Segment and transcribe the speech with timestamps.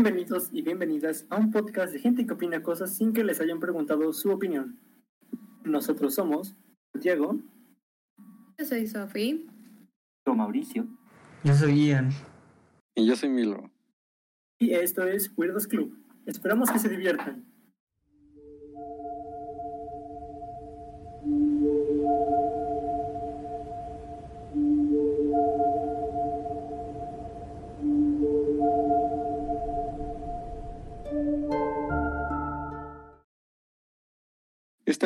[0.00, 3.58] Bienvenidos y bienvenidas a un podcast de gente que opina cosas sin que les hayan
[3.58, 4.78] preguntado su opinión.
[5.64, 6.54] Nosotros somos
[6.92, 7.36] Santiago,
[8.56, 9.48] Yo soy Sofi.
[10.24, 10.86] Yo, Mauricio.
[11.42, 12.10] Yo soy Ian.
[12.94, 13.72] Y yo soy Milo.
[14.60, 15.92] y esto es Weirdos Club.
[16.26, 17.44] Esperamos que se diviertan.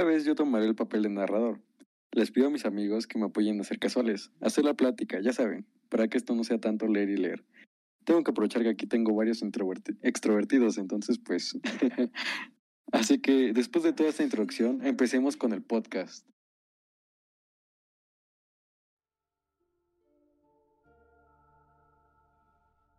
[0.03, 1.61] Esta vez yo tomaré el papel de narrador.
[2.11, 5.21] Les pido a mis amigos que me apoyen a ser casuales, a hacer la plática,
[5.21, 7.45] ya saben, para que esto no sea tanto leer y leer.
[8.03, 9.45] Tengo que aprovechar que aquí tengo varios
[10.03, 11.57] extrovertidos, entonces pues...
[12.93, 16.27] Así que después de toda esta introducción, empecemos con el podcast.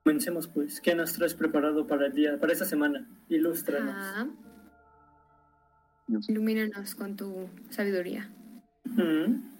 [0.05, 0.79] Comencemos pues.
[0.79, 3.09] ¿Qué nos traes preparado para el día, para esta semana?
[3.27, 3.93] Ilústranos.
[3.93, 4.52] Ah.
[6.27, 8.31] Ilumínanos con tu sabiduría.
[8.85, 9.53] Mm,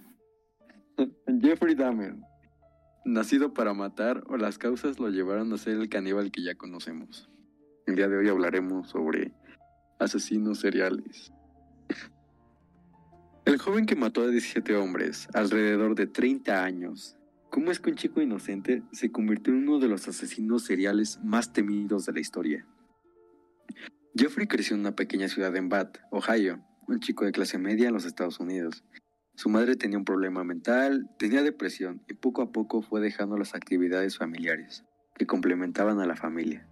[1.40, 2.14] Jeffrey Dahmer.
[3.04, 7.28] Nacido para matar o las causas lo llevaron a ser el caníbal que ya conocemos.
[7.86, 9.32] El día de hoy hablaremos sobre
[9.98, 11.32] asesinos seriales.
[13.44, 17.18] El joven que mató a 17 hombres, alrededor de 30 años.
[17.50, 21.52] ¿Cómo es que un chico inocente se convirtió en uno de los asesinos seriales más
[21.52, 22.66] temidos de la historia?
[24.16, 27.94] Jeffrey creció en una pequeña ciudad en Bath, Ohio, un chico de clase media en
[27.94, 28.84] los Estados Unidos.
[29.34, 33.56] Su madre tenía un problema mental, tenía depresión y poco a poco fue dejando las
[33.56, 34.84] actividades familiares
[35.16, 36.68] que complementaban a la familia.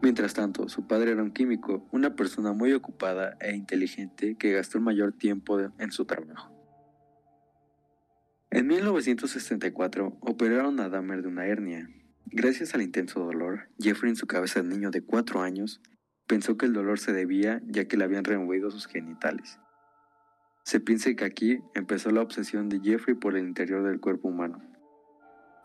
[0.00, 4.78] Mientras tanto, su padre era un químico, una persona muy ocupada e inteligente que gastó
[4.78, 6.52] el mayor tiempo en su trabajo.
[8.50, 11.90] En 1964 operaron a Dahmer de una hernia.
[12.26, 15.80] Gracias al intenso dolor, Jeffrey en su cabeza de niño de 4 años
[16.26, 19.58] pensó que el dolor se debía ya que le habían removido sus genitales.
[20.64, 24.60] Se piensa que aquí empezó la obsesión de Jeffrey por el interior del cuerpo humano.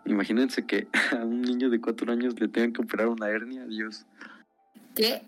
[0.05, 4.05] Imagínense que a un niño de cuatro años le tengan que operar una hernia, Dios.
[4.95, 5.23] ¿Qué?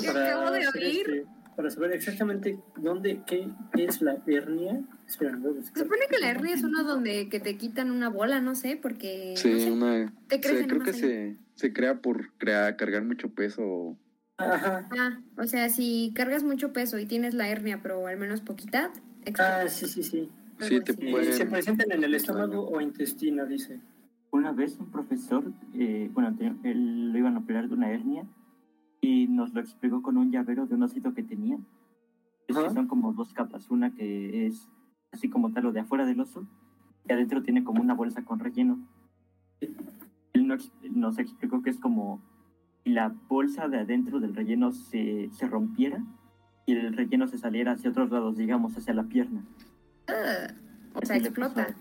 [0.00, 1.08] ¿Qué acabo de oír?
[1.08, 3.48] este- para saber exactamente dónde, qué
[3.78, 4.78] es la hernia.
[5.08, 5.38] Espera,
[5.72, 8.78] Se supone que la hernia es uno donde que te quitan una bola, no sé,
[8.80, 13.04] porque Sí, no sé, una, te crecen creo que se, se crea por crear, cargar
[13.04, 13.62] mucho peso.
[13.62, 13.98] o-
[14.38, 14.88] Ajá.
[14.96, 18.92] Ah, o sea, si cargas mucho peso y tienes la hernia, pero al menos poquita,
[19.24, 19.62] explota.
[19.62, 20.30] Ah, sí, sí, sí.
[20.60, 22.76] Sí, te pueden- se presentan en el estómago Extraño.
[22.76, 23.80] o intestino, dice.
[24.30, 25.44] Una vez un profesor,
[25.74, 28.26] eh, bueno, él lo iban a operar de una hernia
[29.00, 31.58] y nos lo explicó con un llavero de un osito que tenía.
[32.48, 34.68] Es que son como dos capas, una que es
[35.12, 36.46] así como tal lo de afuera del oso
[37.08, 38.78] y adentro tiene como una bolsa con relleno.
[40.36, 42.22] Él nos, nos explicó que es como
[42.84, 46.04] si la bolsa de adentro del relleno se, se rompiera
[46.66, 49.42] y el relleno se saliera hacia otros lados, digamos, hacia la pierna.
[50.08, 50.52] Ah,
[50.92, 51.74] o sea, explota.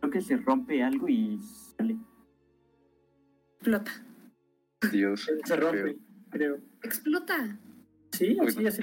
[0.00, 1.96] Creo que se rompe algo y sale.
[3.58, 3.92] Explota.
[4.90, 5.30] Dios.
[5.44, 5.96] Se rompe, feo.
[6.30, 6.58] creo.
[6.82, 7.58] Explota.
[8.10, 8.82] Sí, así, así.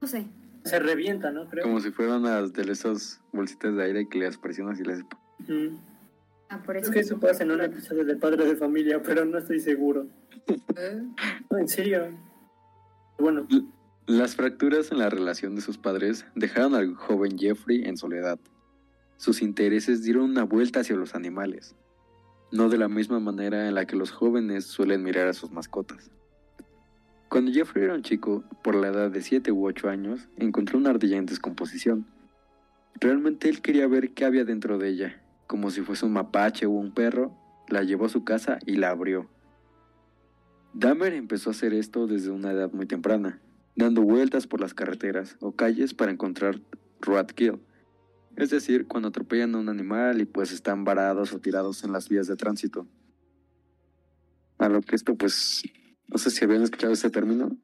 [0.00, 0.26] No sé.
[0.64, 1.46] Se revienta, ¿no?
[1.48, 1.64] Creo.
[1.64, 5.02] Como si fueran las de esas bolsitas de aire que las presionas y les...
[5.02, 5.78] Ujú.
[6.48, 9.38] Ah, por Es que eso pasa en un episodio de Padre de Familia, pero no
[9.38, 10.06] estoy seguro.
[10.76, 11.02] Eh,
[11.50, 12.16] No, en serio.
[13.18, 13.46] Bueno,
[14.06, 18.38] Las fracturas en la relación de sus padres dejaron al joven Jeffrey en soledad.
[19.16, 21.74] Sus intereses dieron una vuelta hacia los animales,
[22.52, 26.10] no de la misma manera en la que los jóvenes suelen mirar a sus mascotas.
[27.28, 30.90] Cuando Jeffrey era un chico, por la edad de 7 u 8 años, encontró una
[30.90, 32.06] ardilla en descomposición.
[33.00, 36.70] Realmente él quería ver qué había dentro de ella, como si fuese un mapache o
[36.70, 37.36] un perro,
[37.68, 39.28] la llevó a su casa y la abrió.
[40.72, 43.40] Dahmer empezó a hacer esto desde una edad muy temprana,
[43.74, 46.60] dando vueltas por las carreteras o calles para encontrar
[47.00, 47.60] roadkill,
[48.36, 52.08] es decir, cuando atropellan a un animal y pues están varados o tirados en las
[52.08, 52.86] vías de tránsito.
[54.58, 55.62] A lo que esto pues,
[56.08, 57.56] no sé si habían escuchado ese término.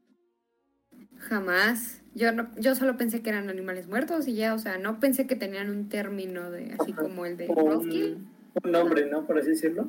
[1.16, 2.01] Jamás.
[2.14, 5.26] Yo no, yo solo pensé que eran animales muertos y ya, o sea, no pensé
[5.26, 7.02] que tenían un término de así Ajá.
[7.02, 8.14] como el de o roadkill.
[8.14, 8.28] un,
[8.64, 9.26] un nombre, ¿no?
[9.26, 9.88] Por así decirlo.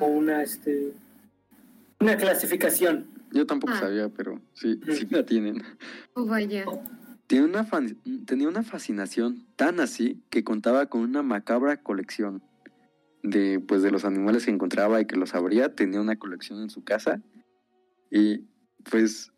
[0.00, 0.92] O una, este.
[2.00, 3.06] Una clasificación.
[3.32, 3.80] Yo tampoco Ah.
[3.80, 5.62] sabía, pero sí, sí la tienen.
[6.14, 6.64] Oh, vaya.
[7.26, 7.96] Tiene una fan-
[8.26, 12.42] tenía una fascinación tan así que contaba con una macabra colección
[13.22, 16.70] de pues de los animales que encontraba y que los abría, tenía una colección en
[16.70, 17.20] su casa
[18.10, 18.44] y
[18.88, 19.32] pues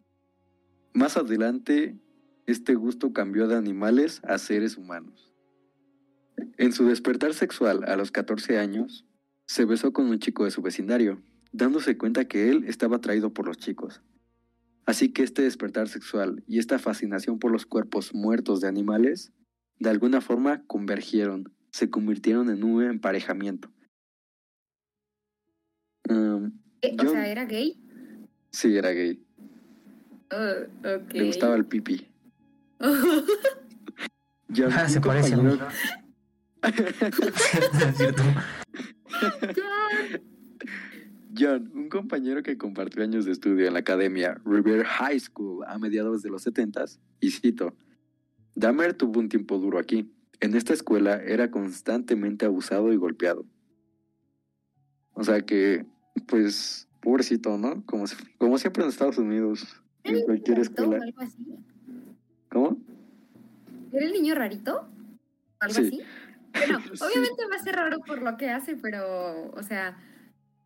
[0.99, 1.97] más adelante
[2.47, 5.33] este gusto cambió de animales a seres humanos.
[6.57, 9.07] En su despertar sexual a los 14 años,
[9.47, 11.23] se besó con un chico de su vecindario,
[11.53, 14.03] dándose cuenta que él estaba atraído por los chicos.
[14.87, 19.33] Así que este despertar sexual y esta fascinación por los cuerpos muertos de animales,
[19.79, 23.71] de alguna forma convergieron, se convirtieron en un emparejamiento.
[26.09, 27.79] Um, Eh, O Yo- sea, ¿era gay?
[28.51, 29.23] sí, era gay.
[30.31, 31.13] Uh, ok.
[31.13, 32.07] Le gustaba el pipí.
[34.55, 35.59] John, Ah, se parece a mí.
[41.39, 45.79] John, un compañero que compartió años de estudio en la academia River High School a
[45.79, 47.75] mediados de los 70s, y cito,
[48.55, 50.13] Dahmer tuvo un tiempo duro aquí.
[50.41, 53.45] En esta escuela era constantemente abusado y golpeado.
[55.13, 55.85] O sea que,
[56.27, 57.85] pues, pobrecito, ¿no?
[57.87, 58.05] Como,
[58.39, 61.05] como siempre en Estados Unidos, en cualquier ¿Rarito o escuela.
[61.05, 61.47] algo así?
[62.51, 62.79] ¿Cómo?
[63.93, 64.89] ¿Era el niño rarito?
[65.61, 65.81] ¿Algo Sí.
[65.87, 66.01] así?
[66.53, 67.05] Bueno, Sí.
[67.05, 69.97] obviamente va a ser raro por lo que hace, pero, o sea,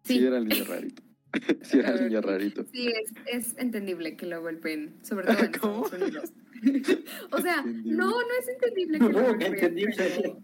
[0.04, 0.26] Sí, sí.
[0.26, 1.02] era el niño rarito.
[1.62, 2.64] sí, era el niño rarito.
[2.72, 5.84] Sí, es, es entendible que lo golpeen, sobre todo en ¿Cómo?
[5.86, 6.32] Estados Unidos.
[7.32, 9.54] o sea, no, no es entendible que lo No, golpeen.
[9.54, 10.36] entendible.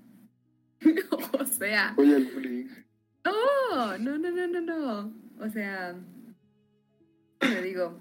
[1.38, 2.66] o sea, Oye, el bullying.
[3.24, 5.12] no, no, no, no, no, no.
[5.44, 5.94] O sea,
[7.40, 7.98] ¿cómo le digo?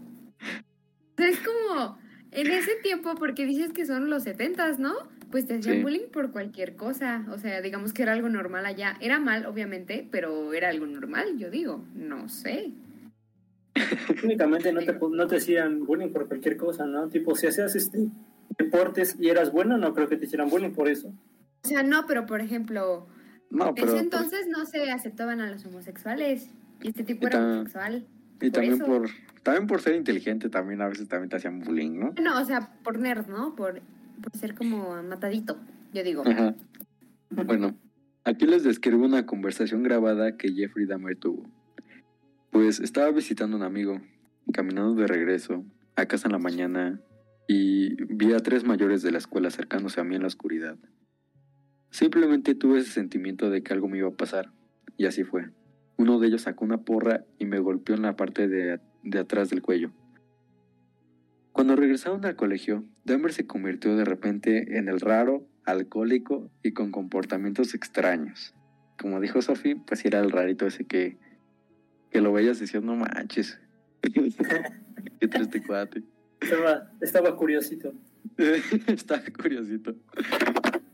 [1.17, 1.97] Es como,
[2.31, 4.93] en ese tiempo, porque dices que son los setentas, ¿no?
[5.31, 5.81] Pues te hacían Sí.
[5.83, 7.25] bullying por cualquier cosa.
[7.31, 8.97] O sea, digamos que era algo normal allá.
[9.01, 11.83] Era mal, obviamente, pero era algo normal, yo digo.
[11.95, 12.71] No sé.
[14.23, 17.09] Únicamente no te, no te hacían bullying por cualquier cosa, ¿no?
[17.09, 18.07] Tipo, si hacías este
[18.57, 21.09] deportes y eras bueno, no creo que te hicieran bullying por eso.
[21.63, 23.07] O sea, no, pero por ejemplo,
[23.49, 23.87] No, en pero...
[23.89, 26.49] ese entonces no se aceptaban a los homosexuales.
[26.81, 28.07] Y este tipo Y era homosexual.
[28.41, 28.85] Y por también eso.
[28.85, 29.09] por,
[29.43, 32.13] también por ser inteligente, también a veces también te hacían bullying, ¿no?
[32.21, 33.55] No, o sea, por nerd, ¿no?
[33.55, 33.81] Por,
[34.21, 35.57] por ser como matadito,
[35.93, 36.23] yo digo.
[36.25, 36.55] Ajá.
[37.29, 37.75] Bueno,
[38.23, 41.49] aquí les describo una conversación grabada que Jeffrey Dahmer tuvo.
[42.51, 44.01] Pues estaba visitando a un amigo,
[44.53, 47.01] caminando de regreso a casa en la mañana
[47.47, 50.77] y vi a tres mayores de la escuela acercándose a mí en la oscuridad.
[51.89, 54.51] Simplemente tuve ese sentimiento de que algo me iba a pasar,
[54.97, 55.49] y así fue.
[55.97, 59.49] Uno de ellos sacó una porra y me golpeó en la parte de, de atrás
[59.49, 59.91] del cuello.
[61.51, 66.91] Cuando regresaron al colegio, Dahmer se convirtió de repente en el raro, alcohólico y con
[66.91, 68.53] comportamientos extraños.
[68.99, 71.17] Como dijo Sophie, pues era el rarito ese que,
[72.11, 73.59] que lo veías diciendo, no manches.
[75.19, 76.03] Qué triste cuate.
[76.41, 77.93] Estaba, estaba curiosito.
[78.87, 79.95] Está curiosito.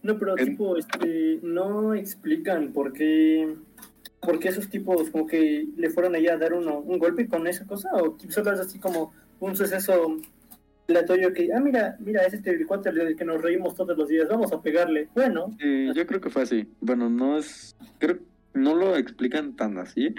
[0.01, 3.55] No, pero En- tipo, este, no explican por qué,
[4.25, 7.45] por qué esos tipos como que le fueron allá a dar uno, un golpe con
[7.47, 10.17] esa cosa, o solo es así como un suceso
[10.87, 14.07] aleatorio que, ah, mira, mira, es este el cuate del que nos reímos todos los
[14.09, 15.07] días, vamos a pegarle.
[15.15, 16.67] Bueno, Sí, yo creo que fue así.
[16.81, 17.75] Bueno, no es.
[17.99, 18.19] Creo
[18.53, 20.13] no lo explican tan así,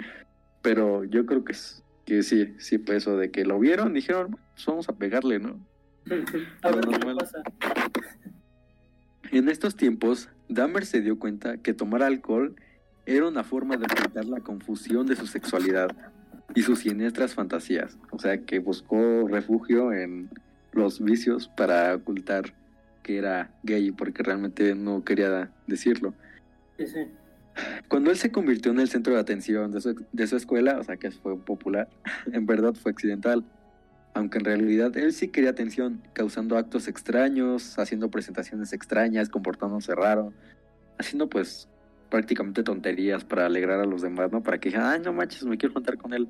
[0.61, 4.31] pero yo creo que, es- que sí, sí fue eso de que lo vieron, dijeron,
[4.53, 5.57] pues vamos a pegarle, ¿no?
[6.61, 7.41] a ver qué pasa.
[9.31, 12.55] En estos tiempos, Dahmer se dio cuenta que tomar alcohol
[13.05, 15.95] era una forma de ocultar la confusión de su sexualidad
[16.55, 17.97] y sus siniestras fantasías.
[18.11, 20.29] O sea, que buscó refugio en
[20.71, 22.53] los vicios para ocultar
[23.03, 26.13] que era gay porque realmente no quería decirlo.
[26.77, 27.07] Sí, sí.
[27.87, 30.83] Cuando él se convirtió en el centro de atención de su, de su escuela, o
[30.83, 31.87] sea que fue popular,
[32.31, 33.45] en verdad fue accidental.
[34.13, 40.33] Aunque en realidad él sí quería atención, causando actos extraños, haciendo presentaciones extrañas, comportándose raro,
[40.97, 41.67] haciendo pues
[42.09, 44.43] prácticamente tonterías para alegrar a los demás, ¿no?
[44.43, 46.29] Para que dijeran, ay, no manches, me quiero juntar con él.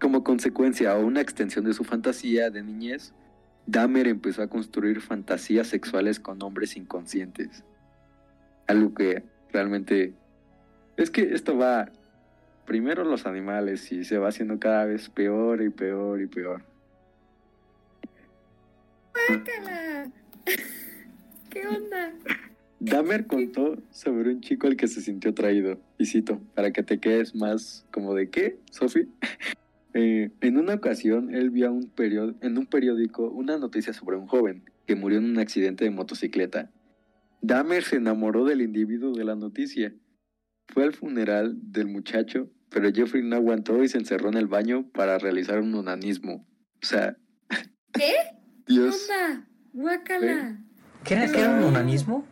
[0.00, 3.12] Como consecuencia o una extensión de su fantasía de niñez,
[3.66, 7.64] Dahmer empezó a construir fantasías sexuales con hombres inconscientes.
[8.66, 10.14] Algo que realmente...
[10.96, 11.90] Es que esto va
[12.66, 16.62] primero los animales y se va haciendo cada vez peor y peor y peor.
[19.28, 20.10] Guácala.
[21.50, 22.12] ¿Qué onda?
[22.80, 25.78] Dahmer contó sobre un chico al que se sintió atraído.
[25.98, 29.08] Y cito, para que te quedes más como de qué, Sophie.
[29.92, 34.28] Eh, en una ocasión, él vio un period- en un periódico una noticia sobre un
[34.28, 36.70] joven que murió en un accidente de motocicleta.
[37.42, 39.92] Dahmer se enamoró del individuo de la noticia.
[40.68, 44.88] Fue al funeral del muchacho, pero Jeffrey no aguantó y se encerró en el baño
[44.92, 46.46] para realizar un onanismo.
[46.80, 47.16] O sea...
[47.92, 48.12] ¿Qué?
[48.12, 48.12] ¿Qué
[48.72, 49.08] Dios.
[49.10, 49.44] onda?
[49.72, 50.60] Guácala.
[51.02, 52.24] ¿Qué era, qué era un onanismo?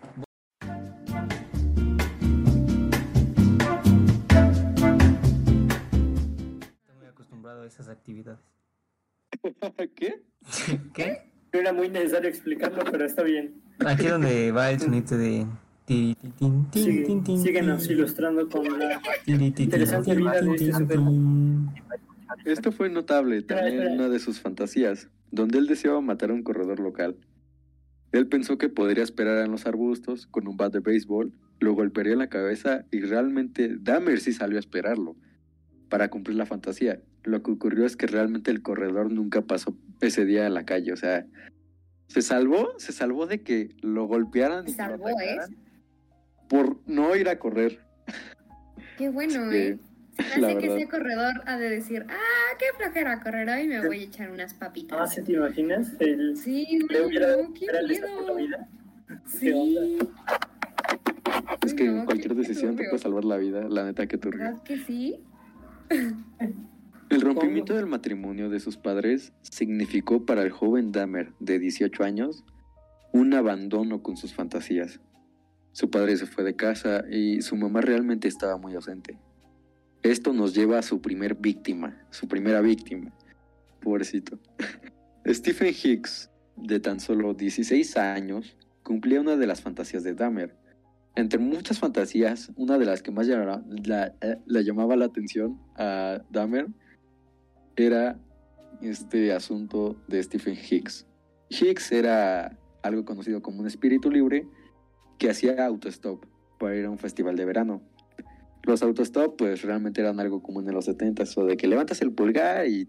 [7.49, 8.41] Acostumbrado a esas actividades.
[9.95, 10.23] ¿Qué?
[10.95, 11.23] ¿Qué?
[11.53, 13.63] No era muy necesario explicarlo, pero está bien.
[13.87, 15.47] Aquí donde va el sonido de
[15.87, 16.15] tin,
[16.71, 16.71] tin,
[17.23, 21.71] tin, síguenos ilustrando con la interesante vida de este tin.
[22.45, 26.43] Esto fue notable también en una de sus fantasías, donde él deseaba matar a un
[26.43, 27.17] corredor local.
[28.13, 32.13] Él pensó que podría esperar en los arbustos con un bat de béisbol, lo golpearía
[32.13, 35.17] en la cabeza y realmente Dahmer sí salió a esperarlo
[35.89, 37.01] para cumplir la fantasía.
[37.29, 40.93] Lo que ocurrió es que realmente el corredor nunca pasó ese día en la calle,
[40.95, 41.27] o sea,
[42.07, 45.13] se salvó, se salvó de que lo golpearan y Se lo salvó, ¿eh?
[45.13, 45.57] atacaran
[46.49, 47.81] por no ir a correr.
[48.97, 49.79] Qué bueno, Sí, ¿eh?
[50.17, 50.77] Se me hace que verdad.
[50.79, 54.55] ese corredor ha de decir, ah, qué flojera correr hoy, me voy a echar unas
[54.55, 55.15] Ah, papitas.
[55.15, 55.93] ¿sí te imaginas?
[56.01, 58.57] El, Sí, no, hubiera, no, qué hubiera listo por la miedo.
[58.57, 58.69] vida.
[59.27, 59.99] Sí.
[61.67, 64.43] Es que no, cualquier decisión te puede salvar la vida, la neta que turbio.
[64.43, 65.21] ¿Verdad que sí?
[67.11, 72.45] El rompimiento del matrimonio de sus padres significó para el joven Dahmer de 18 años
[73.13, 75.01] un abandono con sus fantasías.
[75.73, 79.19] Su padre se fue de casa y su mamá realmente estaba muy ausente.
[80.03, 83.11] Esto nos lleva a su primer víctima, su primera víctima.
[83.81, 84.39] Pobrecito.
[85.27, 90.55] Stephen Hicks, de tan solo 16 años, cumplía una de las fantasías de Dahmer.
[91.17, 96.23] Entre muchas fantasías, una de las que más llamaba- la, eh, llamaba la atención a
[96.31, 96.69] Dahmer
[97.87, 98.19] era
[98.81, 101.07] este asunto de Stephen Hicks.
[101.51, 104.47] Hicks era algo conocido como un espíritu libre
[105.19, 106.25] que hacía autostop
[106.59, 107.83] para ir a un festival de verano.
[108.65, 112.13] Los autostop pues realmente eran algo común en los 70 o de que levantas el
[112.13, 112.89] pulgar y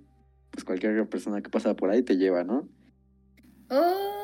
[0.51, 2.67] pues cualquier persona que pasa por ahí te lleva, ¿no?
[3.69, 4.19] Oh.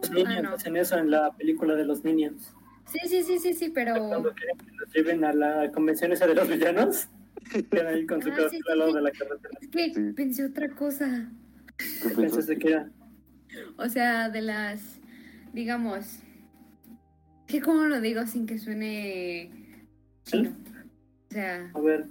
[0.00, 0.54] Los Ah, Minions no.
[0.54, 2.52] hacen eso en la película de los Minions.
[2.86, 3.94] Sí, sí, sí, sí, sí, pero...
[4.08, 7.08] Cuando quieren que los lleven a la convención esa de los villanos,
[7.70, 8.96] quedan ahí con su Ah, cabeza sí, sí, al lado sí.
[8.96, 9.58] de la carretera.
[9.60, 10.12] Es que Sí.
[10.14, 11.30] pensé otra cosa.
[12.02, 12.90] ¿Qué Pensaste que era.
[13.76, 15.00] O sea, de las,
[15.52, 16.20] digamos,
[17.46, 19.50] que cómo lo digo sin que suene
[20.24, 20.50] chino.
[21.30, 22.06] O sea, A ver,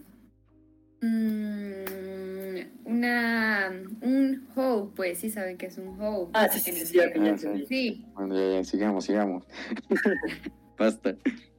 [1.01, 6.29] mm, una, un hoe, pues sí saben que es un hoe.
[6.33, 7.37] Ah, sí, sí, sí, sí, ya que ya Ah.
[7.67, 9.43] Sí, Bueno, ya, ya, sigamos, sigamos.
[10.77, 11.15] Basta.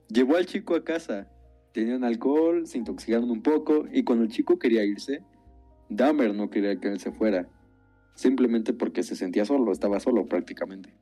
[0.09, 1.29] Llevó al chico a casa.
[1.79, 5.23] Tenían alcohol, se intoxicaron un poco y cuando el chico quería irse,
[5.89, 7.47] Dahmer no quería que él se fuera.
[8.17, 10.93] Simplemente porque se sentía solo, estaba solo prácticamente.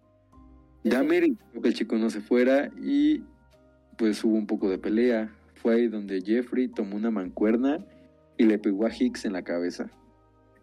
[0.84, 3.22] Dahmer intentó que el chico no se fuera y
[3.96, 5.34] pues hubo un poco de pelea.
[5.54, 7.82] Fue ahí donde Jeffrey tomó una mancuerna
[8.36, 9.88] y le pegó a Hicks en la cabeza.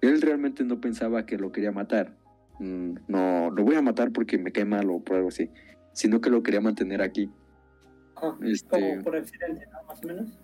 [0.01, 2.15] Él realmente no pensaba que lo quería matar.
[2.60, 5.50] Mm, No, lo voy a matar porque me cae mal o por algo así.
[5.91, 7.32] Sino que lo quería mantener aquí.
[8.15, 9.84] Ajá, Este, Como por accidente, ¿no?
[9.88, 10.39] Más o menos.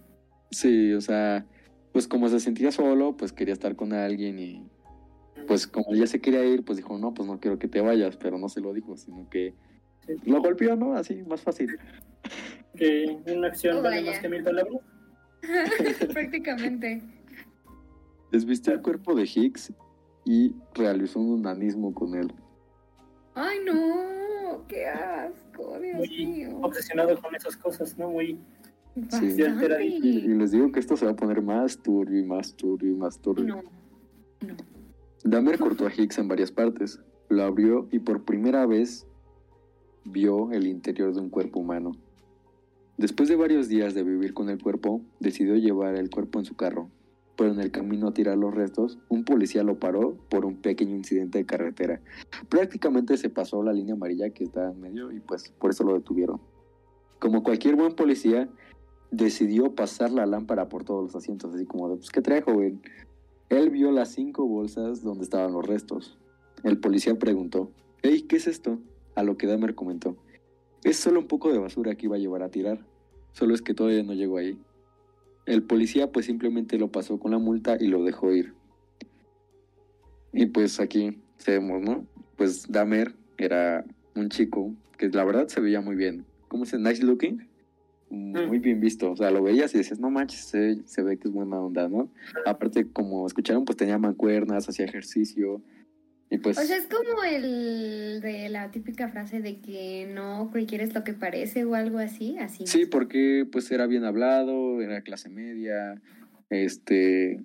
[0.52, 1.46] sí, o sea,
[1.94, 4.68] pues como se sentía solo, pues quería estar con alguien y
[5.48, 8.18] pues como ya se quería ir, pues dijo, no, pues no quiero que te vayas,
[8.18, 9.54] pero no se lo dijo, sino que
[10.06, 10.14] Sí.
[10.26, 10.94] lo golpeó, ¿no?
[10.96, 11.78] Así, más fácil.
[12.76, 14.82] Que una acción Oh, vale más que mil palabras.
[16.14, 17.02] prácticamente.
[18.32, 19.74] Desvistió el cuerpo de Hicks
[20.26, 22.32] y realizó un unanismo con él.
[23.36, 23.74] Ay, no,
[24.68, 26.58] qué asco, Dios Muy mío.
[26.62, 28.10] obsesionado con esas cosas, ¿no?
[28.10, 28.40] Muy.
[29.12, 29.36] Sí.
[29.82, 32.96] Y les digo que esto se va a poner más turbio y más turbio y
[32.96, 33.56] más turbio.
[33.56, 34.56] No, no.
[35.24, 37.00] Dahmer cortó a Hicks en varias partes,
[37.30, 39.06] lo abrió y por primera vez
[40.06, 41.92] vio el interior de un cuerpo humano.
[42.98, 46.56] Después de varios días de vivir con el cuerpo, decidió llevar el cuerpo en su
[46.56, 46.90] carro,
[47.40, 50.94] pero en el camino a tirar los restos, un policía lo paró por un pequeño
[50.94, 52.02] incidente de carretera.
[52.50, 55.94] Prácticamente se pasó la línea amarilla que está en medio y pues por eso lo
[55.94, 56.42] detuvieron.
[57.18, 58.50] Como cualquier buen policía,
[59.10, 62.82] decidió pasar la lámpara por todos los asientos, así como de, pues, ¿qué trae, joven?
[63.48, 66.18] Él vio las cinco bolsas donde estaban los restos.
[66.66, 68.80] El policía preguntó, hey, ¿qué es esto?
[69.16, 70.18] A lo que Dahmer comentó,
[70.84, 72.86] es solo un poco de basura que iba a llevar a tirar,
[73.32, 74.60] solo es que todavía no llegó ahí.
[75.50, 78.54] El policía pues simplemente lo pasó con la multa y lo dejó ir.
[80.32, 82.06] Y pues aquí vemos, ¿no?
[82.36, 83.84] Pues Dahmer era
[84.16, 86.24] un chico que la verdad se veía muy bien.
[86.50, 87.48] ¿Cómo se Nice looking.
[88.12, 89.12] Muy bien visto.
[89.12, 91.90] O sea, lo veías y decías, no manches, se, se ve que es buena onda,
[91.90, 92.12] ¿no?
[92.46, 95.64] Aparte, como escucharon, pues tenía mancuernas, hacía ejercicio.
[96.30, 96.58] Y pues...
[96.58, 101.14] O sea, es como el de la típica frase de que no quieres lo que
[101.14, 102.68] parece o algo así, así.
[102.68, 106.00] Sí, porque pues era bien hablado, era clase media,
[106.50, 107.44] este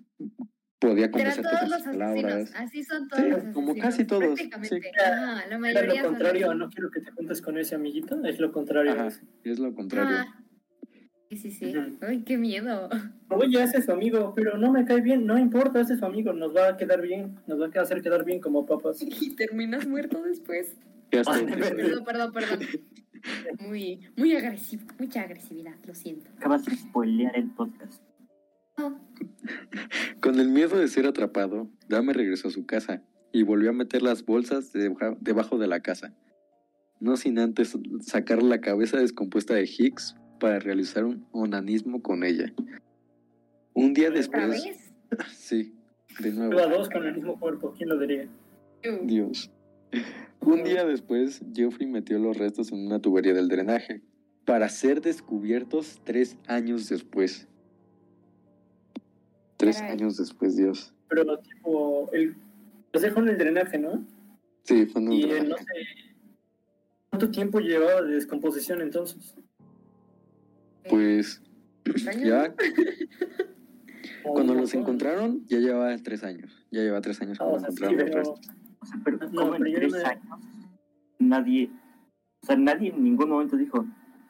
[0.79, 2.53] podía Pero conversar todos con los palabras.
[2.57, 4.51] así son todos Sí, los como asesinos, casi todos, sí.
[4.99, 8.93] La Era lo contrario, no quiero que te juntes con ese amiguito, es lo contrario.
[8.93, 9.09] Ajá,
[9.45, 10.17] es lo contrario.
[10.19, 10.44] Ah,
[11.31, 11.75] sí, sí, sí.
[12.01, 12.89] Ay, qué miedo.
[13.29, 16.05] Oye, ese es su amigo, pero no me cae bien, no importa, ese es su
[16.05, 19.01] amigo, nos va a quedar bien, nos va a hacer quedar bien como papas.
[19.21, 20.77] Y terminas muerto después.
[21.27, 22.61] Ay, Perdón, perdón, perdón.
[23.61, 26.31] Muy, muy agresivo, mucha agresividad, lo siento.
[26.37, 28.03] Acabas de spoilear el podcast.
[30.21, 33.03] Con el miedo de ser atrapado, Dahmer regresó a su casa
[33.33, 36.13] y volvió a meter las bolsas debajo debajo de la casa.
[37.01, 42.53] No sin antes sacar la cabeza descompuesta de Hicks para realizar un onanismo con ella.
[43.73, 44.51] Un día ¿Otra después.
[44.65, 44.93] vez?
[45.33, 45.73] Sí,
[46.21, 46.51] de nuevo.
[46.51, 48.29] Prueba dos con el mismo cuerpo, ¿quién lo diría?
[49.05, 49.51] Dios.
[50.41, 54.03] Un día después, Geoffrey metió los restos en una tubería del drenaje
[54.45, 57.49] para ser descubiertos tres años después.
[59.57, 59.93] Tres Caray.
[59.93, 60.93] años después, Dios.
[61.09, 62.35] Pero tipo, el,
[62.93, 64.05] los dejó en el drenaje, ¿no?
[64.65, 65.49] Sí, fue en un Y eh, drenaje.
[65.49, 65.65] no sé
[67.09, 69.35] cuánto tiempo llevaba de descomposición entonces.
[70.89, 71.43] Pues
[72.25, 72.49] ya
[74.25, 74.33] ¿no?
[74.33, 76.67] Cuando los encontraron, ya llevaba tres años.
[76.71, 78.57] Ya lleva tres años Ah, cuando o sea, sí, encontraron los pero restos.
[78.81, 80.23] O sea, pero No, como en tres no años
[81.19, 81.71] nadie,
[82.43, 83.87] o sea, nadie en ningún momento dijo,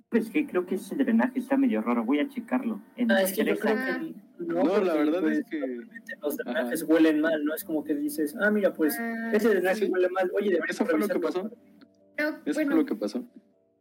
[0.09, 2.81] pues que creo que ese drenaje está medio raro, voy a checarlo.
[2.97, 5.45] En Ah, es que yo tres creo años, que No, porque, la verdad pues, es
[5.47, 5.79] que
[6.23, 7.55] Los drenajes huelen mal, ¿no?
[7.55, 9.91] Es como que dices, ah, mira, pues Ah, ese drenaje sí.
[9.93, 10.31] huele mal.
[10.37, 11.51] Oye, deberías Eso fue lo que pasó.
[12.17, 13.25] Pero, eso bueno, fue lo que pasó.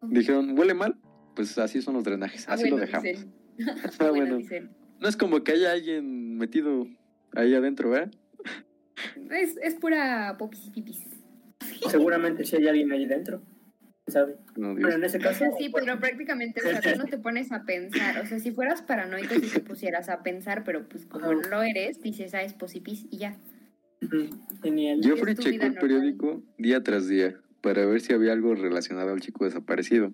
[0.01, 0.95] Dijeron, ¿huele mal?
[1.35, 3.03] Pues así son los drenajes, ah, así lo bueno, dejamos.
[3.03, 3.33] dicen.
[3.99, 4.69] Ah, bueno, bueno.
[4.99, 6.87] No es como que haya alguien metido
[7.33, 8.11] ahí adentro, ¿verdad?
[9.31, 11.05] Es, es pura popis y pipis.
[11.89, 13.41] Seguramente si hay alguien ahí dentro.
[14.07, 14.35] ¿Sabe?
[14.57, 14.95] No, Pero Dios.
[14.95, 15.45] en ese caso.
[15.57, 18.19] Sí, pero prácticamente, o sea, tú no te pones a pensar.
[18.19, 21.61] O sea, si fueras paranoico, si te pusieras a pensar, pero pues como no lo
[21.63, 23.37] eres, dices, ah, es posipis y ya.
[24.61, 24.99] Genial.
[25.01, 25.77] Tu checó el normal.
[25.79, 30.13] periódico día tras día para ver si había algo relacionado al chico desaparecido.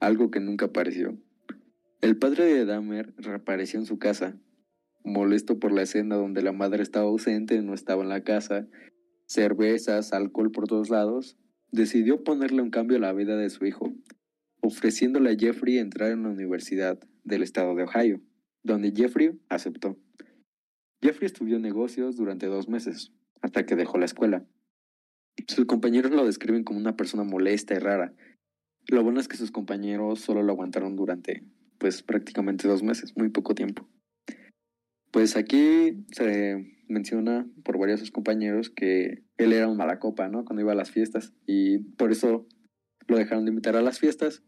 [0.00, 1.18] Algo que nunca apareció.
[2.00, 4.38] El padre de Dahmer reapareció en su casa,
[5.04, 8.68] molesto por la escena donde la madre estaba ausente, no estaba en la casa,
[9.26, 11.36] cervezas, alcohol por todos lados,
[11.72, 13.94] decidió ponerle un cambio a la vida de su hijo,
[14.60, 18.20] ofreciéndole a Jeffrey entrar en la universidad del estado de Ohio,
[18.62, 19.98] donde Jeffrey aceptó.
[21.02, 24.46] Jeffrey estudió negocios durante dos meses, hasta que dejó la escuela.
[25.46, 28.12] Sus compañeros lo describen como una persona molesta y rara.
[28.88, 31.44] Lo bueno es que sus compañeros solo lo aguantaron durante,
[31.78, 33.86] pues, prácticamente dos meses, muy poco tiempo.
[35.10, 40.28] Pues aquí se menciona por varios de sus compañeros que él era un mala copa,
[40.28, 40.44] ¿no?
[40.44, 41.32] Cuando iba a las fiestas.
[41.46, 42.46] Y por eso
[43.06, 44.42] lo dejaron de invitar a las fiestas.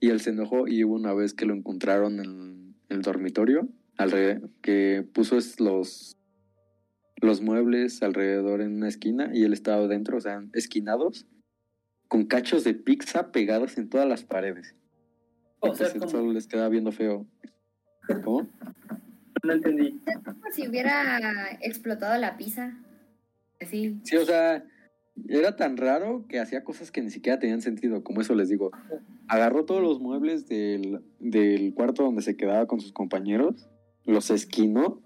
[0.00, 4.50] Y él se enojó y hubo una vez que lo encontraron en el dormitorio, alrededor,
[4.60, 6.16] que puso los,
[7.20, 11.26] los muebles alrededor en una esquina y él estaba dentro, o sea, esquinados,
[12.12, 14.74] con cachos de pizza pegados en todas las paredes.
[15.60, 17.26] O Y sea, como- solo les quedaba viendo feo.
[18.22, 18.46] ¿Cómo?
[19.42, 19.98] No entendí.
[20.22, 22.76] Como si hubiera explotado la pizza.
[23.62, 23.98] Así.
[24.04, 24.62] Sí, o sea,
[25.26, 28.72] era tan raro que hacía cosas que ni siquiera tenían sentido, como eso les digo.
[29.26, 33.70] Agarró todos los muebles del, del cuarto donde se quedaba con sus compañeros,
[34.04, 35.00] los esquinó,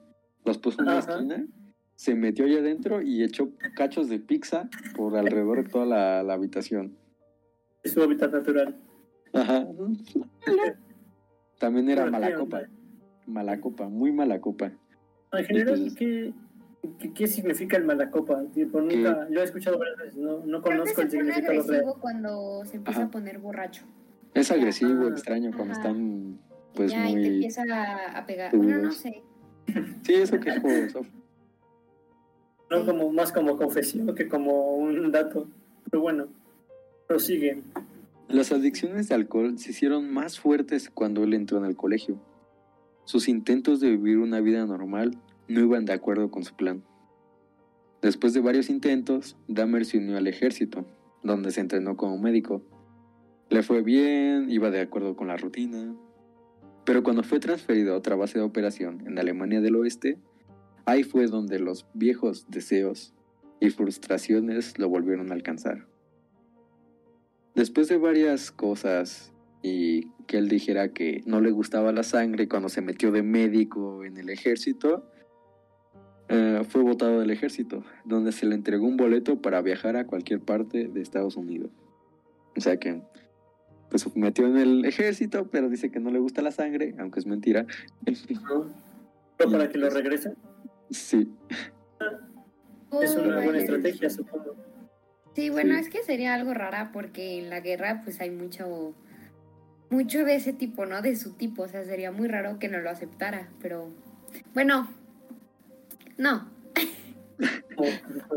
[0.45, 1.12] los puso en una Ajá.
[1.12, 1.47] esquina,
[1.96, 6.35] se metió allá adentro y echó cachos de pizza por alrededor de toda la, la
[6.35, 6.96] habitación.
[7.82, 8.76] Es su hábitat natural.
[9.32, 9.66] Ajá.
[11.59, 12.62] También era mala ¿qué copa.
[13.26, 14.72] Mala copa, muy mala copa.
[15.32, 16.32] En general, Entonces- ¿qué,
[16.98, 18.44] qué, qué significa el malacopa?
[18.54, 21.61] Tipo, nunca, lo he escuchado varias veces, no, no conozco el significado real.
[21.62, 23.09] agresivo cuando se empieza Ajá.
[23.09, 23.85] a poner borracho.
[24.35, 25.09] Es agresivo, Ah.
[25.09, 25.80] extraño, cuando Ajá.
[25.82, 26.38] están,
[26.74, 27.26] pues ya, y te muy...
[27.26, 28.54] empieza a, a pegar.
[28.56, 29.22] Bueno, no sé.
[30.04, 31.09] Sí, eso que es Sof.
[32.70, 35.48] No como, más como confesión que como un dato.
[35.90, 36.26] Pero bueno,
[37.07, 37.62] prosigue.
[38.29, 42.18] Las adicciones de alcohol se hicieron más fuertes cuando él entró en el colegio.
[43.05, 46.83] Sus intentos de vivir una vida normal no iban de acuerdo con su plan.
[48.02, 50.85] Después de varios intentos, Dahmer se unió al ejército,
[51.22, 52.62] donde se entrenó como médico.
[53.48, 55.94] Le fue bien, iba de acuerdo con la rutina.
[56.85, 60.18] Pero cuando fue transferido a otra base de operación en Alemania del Oeste,
[60.87, 63.12] ahí fue donde los viejos deseos
[63.61, 65.87] y frustraciones lo volvieron a alcanzar.
[67.55, 72.68] Después de varias cosas y que él dijera que no le gustaba la sangre cuando
[72.68, 75.11] se metió de médico en el ejército,
[76.29, 80.40] eh, fue votado del ejército, donde se le entregó un boleto para viajar a cualquier
[80.40, 81.70] parte de Estados Unidos.
[82.57, 83.01] O sea que,
[83.90, 87.20] pues se metió en el ejército, pero dice que no le gusta la sangre, aunque
[87.20, 87.66] es mentira.
[89.38, 90.35] para que lo regrese,
[90.90, 91.29] sí,
[93.03, 94.57] es una buena estrategia, supongo.
[95.35, 95.81] Sí, bueno, Sí.
[95.81, 98.94] es que sería algo rara porque en la guerra pues hay mucho
[99.90, 101.01] mucho de ese tipo, ¿no?
[101.03, 103.90] De su tipo, o sea, sería muy raro que no lo aceptara, pero
[104.55, 104.88] bueno,
[106.18, 106.51] no.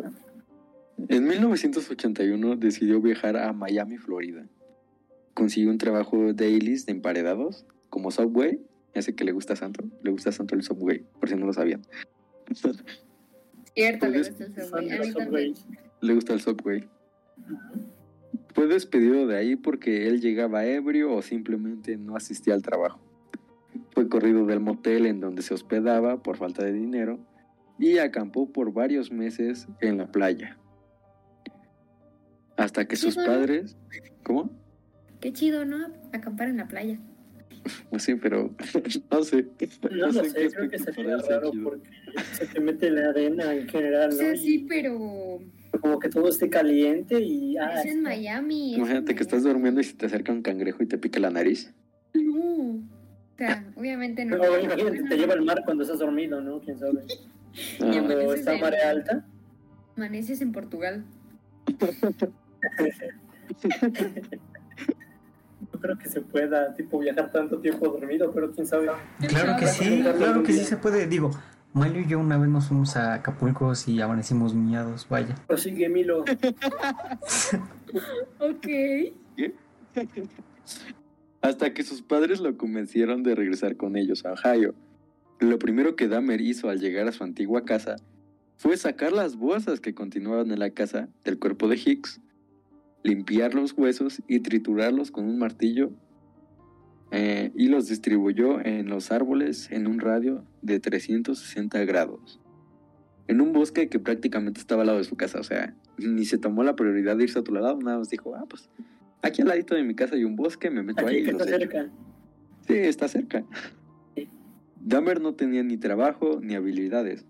[1.08, 4.46] En 1981 decidió viajar a Miami, Florida,
[5.34, 8.60] consiguió un trabajo de Ailis de emparedados, como Subway,
[8.94, 11.46] ese que le gusta a Santo, le gusta a Santo el Subway, por si no
[11.46, 11.82] lo sabían.
[13.74, 14.92] Cierto, le gusta el Subway.
[14.92, 15.54] A mí también.
[16.02, 16.88] Le gusta el Subway.
[18.54, 23.00] Fue despedido de ahí porque él llegaba ebrio o simplemente no asistía al trabajo.
[23.92, 27.20] Fue corrido del motel en donde se hospedaba por falta de dinero
[27.78, 30.58] y acampó por varios meses en la playa.
[32.58, 33.78] Hasta que sus padres...
[34.24, 34.52] ¿Cómo?
[35.22, 35.88] Qué chido, ¿no?
[36.12, 37.00] Acampar en la playa.
[37.89, 38.54] Pues sí, pero
[39.12, 39.48] no sé.
[39.91, 41.63] No lo en sé, qué creo que sería raro chido.
[41.63, 41.89] porque
[42.34, 44.17] se te mete la arena en general, O ¿no?
[44.17, 45.39] sea, Y sí, pero.
[45.82, 47.56] Como que todo esté caliente y...
[47.58, 48.72] Ah, es en Miami.
[48.72, 51.19] es en Imagínate que estás durmiendo y se te acerca un cangrejo y te pica
[51.19, 51.72] la nariz.
[52.15, 52.72] No.
[52.76, 54.38] O sea, obviamente no.
[54.38, 56.60] No, imagínate, te lleva el mar cuando estás dormido, ¿no?
[56.62, 57.04] ¿Quién sabe?
[57.82, 59.26] Ah, Cuando está en- marea alta.
[59.95, 61.04] Amaneces en Portugal.
[65.80, 68.89] No creo que se pueda, tipo, viajar tanto tiempo dormido, pero quién sabe.
[69.28, 71.08] Claro que sí, claro que sí se puede.
[71.08, 71.32] Digo,
[71.72, 75.36] Mario y yo una vez nos fuimos a Acapulco y amanecimos miados, vaya.
[75.48, 76.26] Prosigue, Milo.
[78.39, 78.68] Ok.
[81.42, 84.76] Hasta que sus padres lo convencieron de regresar con ellos a Ohio.
[85.39, 87.96] Lo primero que Dahmer hizo al llegar a su antigua casa
[88.58, 92.22] fue sacar las bolsas que continuaban en la casa del cuerpo de Hicks,
[93.04, 95.92] limpiar los huesos y triturarlos con un martillo
[97.12, 102.40] eh, y los distribuyó en los árboles en un radio de 360 grados.
[103.28, 106.38] En un bosque que prácticamente estaba al lado de su casa, o sea, ni se
[106.38, 108.70] tomó la prioridad de irse a otro lado, nada más dijo, ah, pues
[109.22, 111.56] aquí al ladito de mi casa hay un bosque, me meto ahí y los está
[111.56, 111.60] echo".
[111.60, 111.90] cerca.
[112.68, 113.46] Sí, está cerca.
[114.82, 117.26] Dahmer no tenía ni trabajo ni habilidades,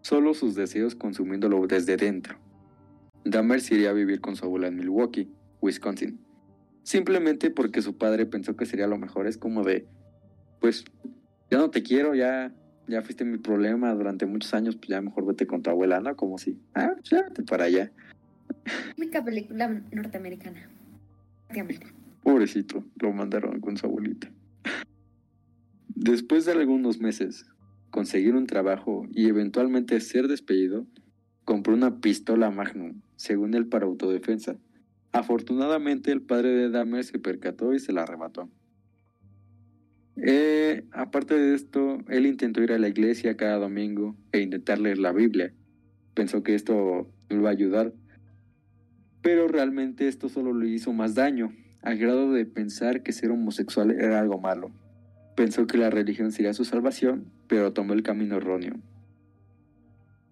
[0.00, 2.38] solo sus deseos consumiéndolo desde dentro.
[3.26, 5.28] Dahmer se iría a vivir con su abuela en Milwaukee,
[5.60, 6.20] Wisconsin,
[6.84, 9.26] simplemente porque su padre pensó que sería lo mejor.
[9.26, 9.86] Es como de,
[10.60, 10.84] pues,
[11.50, 12.54] ya no te quiero, ya,
[12.86, 16.14] ya fuiste mi problema durante muchos años, pues ya mejor vete con tu abuela, ¿no?
[16.14, 17.90] Como si, ah, pues ya vete para allá.
[18.96, 20.70] Única película norteamericana.
[22.22, 24.30] Pobrecito, lo mandaron con su abuelita.
[25.88, 27.46] Después de algunos meses,
[27.90, 30.86] conseguir un trabajo y eventualmente ser despedido,
[31.44, 34.56] compró una pistola Magnum, según él para autodefensa.
[35.12, 38.50] Afortunadamente el padre de Dahmer se percató y se la arrebató.
[40.16, 44.98] Eh, aparte de esto, él intentó ir a la iglesia cada domingo e intentar leer
[44.98, 45.52] la Biblia.
[46.14, 47.92] Pensó que esto lo iba a ayudar,
[49.20, 51.52] pero realmente esto solo le hizo más daño,
[51.82, 54.70] al grado de pensar que ser homosexual era algo malo.
[55.36, 58.74] Pensó que la religión sería su salvación, pero tomó el camino erróneo.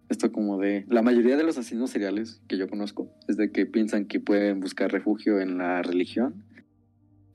[0.09, 0.85] Esto como de...
[0.89, 4.61] La mayoría de los asesinos seriales que yo conozco es de que piensan que pueden
[4.61, 6.45] buscar refugio en la religión,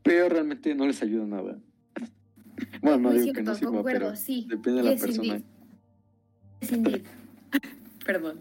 [0.04, 1.60] pero realmente no les ayuda nada.
[2.82, 4.46] Bueno, no digo que no cierto, sirva, concuerdo, pero sí.
[4.50, 5.42] depende de la persona.
[8.06, 8.40] Perdón.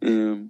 [0.00, 0.48] Eh,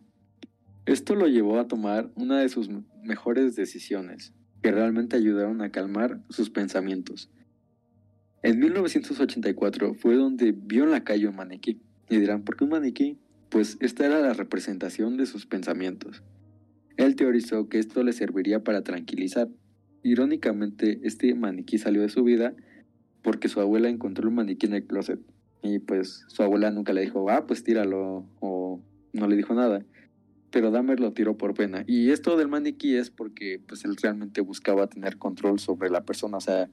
[0.87, 2.71] esto lo llevó a tomar una de sus
[3.03, 7.31] mejores decisiones, que realmente ayudaron a calmar sus pensamientos.
[8.42, 11.83] En 1984 fue donde vio en la calle un maniquí.
[12.09, 13.19] Y dirán, ¿por qué un maniquí?
[13.49, 16.23] Pues esta era la representación de sus pensamientos.
[16.97, 19.49] Él teorizó que esto le serviría para tranquilizar.
[20.03, 22.55] Irónicamente, este maniquí salió de su vida
[23.23, 25.21] porque su abuela encontró un maniquí en el closet.
[25.62, 28.81] Y pues su abuela nunca le dijo, ah, pues tíralo, o
[29.12, 29.85] no le dijo nada.
[30.51, 31.83] Pero Dahmer lo tiró por pena.
[31.87, 36.37] Y esto del maniquí es porque pues él realmente buscaba tener control sobre la persona,
[36.37, 36.71] o sea,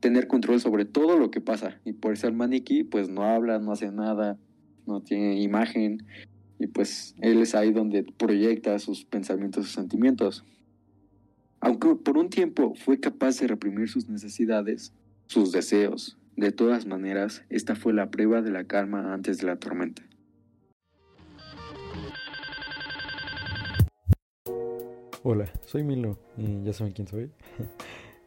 [0.00, 1.80] tener control sobre todo lo que pasa.
[1.84, 4.38] Y por eso el maniquí pues no habla, no hace nada,
[4.86, 6.06] no tiene imagen.
[6.58, 10.44] Y pues él es ahí donde proyecta sus pensamientos, sus sentimientos.
[11.60, 14.92] Aunque por un tiempo fue capaz de reprimir sus necesidades,
[15.26, 19.56] sus deseos, de todas maneras, esta fue la prueba de la calma antes de la
[19.56, 20.02] tormenta.
[25.22, 27.30] Hola, soy Milo y ya saben quién soy.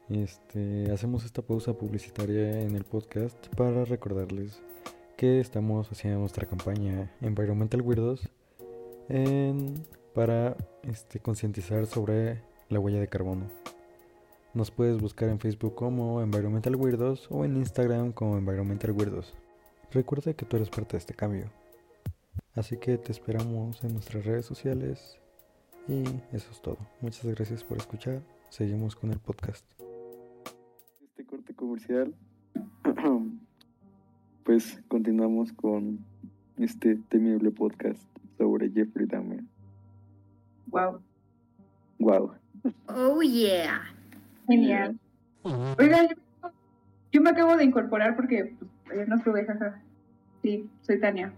[0.09, 4.59] Este, hacemos esta pausa publicitaria en el podcast para recordarles
[5.19, 8.29] que estamos haciendo nuestra campaña Environmental Weirdos
[10.13, 13.47] para este, concientizar sobre la huella de carbono.
[14.53, 19.35] Nos puedes buscar en Facebook como Environmental Weirdos o en Instagram como Environmental Weirdos.
[19.91, 21.51] Recuerda que tú eres parte de este cambio.
[22.55, 25.19] Así que te esperamos en nuestras redes sociales
[25.89, 26.01] y
[26.31, 26.77] eso es todo.
[27.01, 28.21] Muchas gracias por escuchar.
[28.47, 29.65] Seguimos con el podcast.
[31.01, 32.15] Este corte comercial,
[34.49, 35.99] pues continuamos con
[36.57, 38.01] este temible podcast
[38.35, 39.43] sobre Jeffrey Dahmer.
[40.71, 41.01] Wow.
[41.99, 42.31] Wow.
[42.87, 43.83] Oh, yeah.
[44.47, 44.97] Genial.
[45.77, 46.49] Oigan, yo,
[47.11, 49.83] yo me acabo de incorporar porque pues, ayer no estuve, jaja.
[50.41, 51.31] Sí, soy Tania.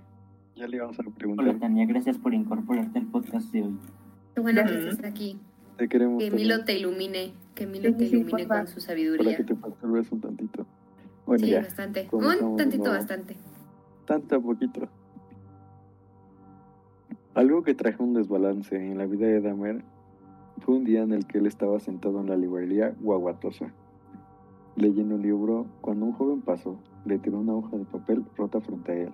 [0.56, 1.60] Ya le vamos a Hola preguntar.
[1.60, 3.78] Tania, gracias por incorporarte al podcast de hoy.
[4.36, 4.88] Qué bueno que Ujú.
[4.88, 5.38] estés aquí.
[5.76, 6.24] Te queremos.
[6.24, 7.34] Que Milo te ilumine.
[7.56, 9.36] Que Milo Sí, te sí, ilumine con su Para sabiduría.
[9.36, 10.66] que te perturbes un tantito.
[11.32, 11.62] Bueno, Sí, ya.
[11.62, 12.10] bastante.
[12.12, 13.38] Un tantito, bastante.
[14.06, 14.90] Tanto poquito.
[17.36, 19.82] Algo que trajo un desbalance en la vida de Dahmer
[20.60, 23.72] fue un día en el que él estaba sentado en la librería Guaguatosa,
[24.76, 28.92] leyendo un libro cuando un joven pasó, le tiró una hoja de papel rota frente
[28.92, 29.12] a él.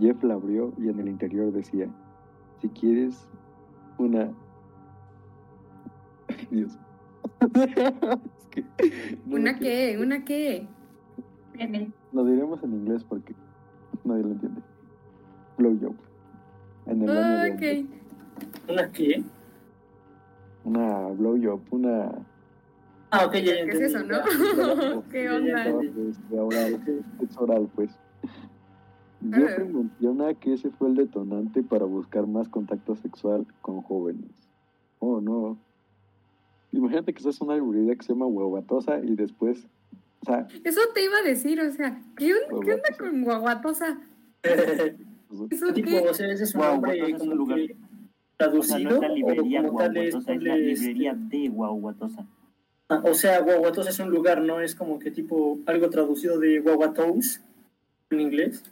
[0.00, 1.88] Jeff la abrió y en el interior decía,
[2.60, 3.26] si quieres
[3.98, 4.30] una...
[6.52, 6.78] Dios.
[8.38, 8.64] Es que
[9.28, 9.98] ¿Una quiero- qué?
[10.00, 10.66] ¿Una qué?
[12.12, 13.34] Lo diremos en inglés porque
[14.04, 14.62] nadie lo entiende.
[15.58, 15.94] Blowjob.
[16.86, 17.84] En el hombres.
[17.84, 18.70] Ok.
[18.70, 19.24] ¿Una qué?
[20.64, 22.12] Una blowjob, una...
[23.10, 25.02] Ah, ok, ya, ya ¿Qué es eso, no?
[25.10, 25.64] ¿Qué onda?
[25.64, 27.90] de oral, pues.
[29.20, 34.30] Jeffrey menciona que ese fue el detonante para buscar más contacto sexual con jóvenes.
[34.98, 35.58] Oh, no.
[36.72, 39.68] Imagínate que estás en una librería que se llama Huevatosa y después...
[40.22, 42.26] O sea, Eso te iba a decir, o sea, ¿qué,
[42.64, 42.98] qué onda Guaguatosa.
[42.98, 44.00] con guaguatosa?
[44.42, 45.98] pues, ¿Eso tipo, qué?
[46.08, 47.58] o sea, ese es un Guaguatosa nombre es un como lugar.
[47.58, 47.66] que O
[48.62, 50.86] sea, traducido no es la librería o como tal es, Guaguatosa, es la ponle, este,
[50.86, 52.26] librería de Guaguatosa.
[52.88, 56.60] ah, o sea, Guaguatos es un lugar, no es como que tipo algo traducido de
[56.60, 57.40] Guaguatos
[58.10, 58.62] en inglés.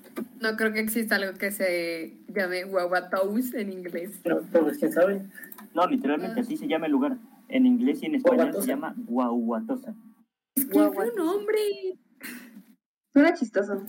[0.41, 4.21] No creo que exista algo que se llame guaguatous en inglés.
[4.25, 5.23] No, pues quién sabe.
[5.75, 6.43] No, literalmente Ah.
[6.43, 7.17] así se llama el lugar.
[7.49, 8.65] En inglés y en español Guaguatosa.
[8.65, 9.95] se llama Guaguatosa.
[10.59, 11.59] Es que fue un nombre.
[13.12, 13.85] Suena chistoso.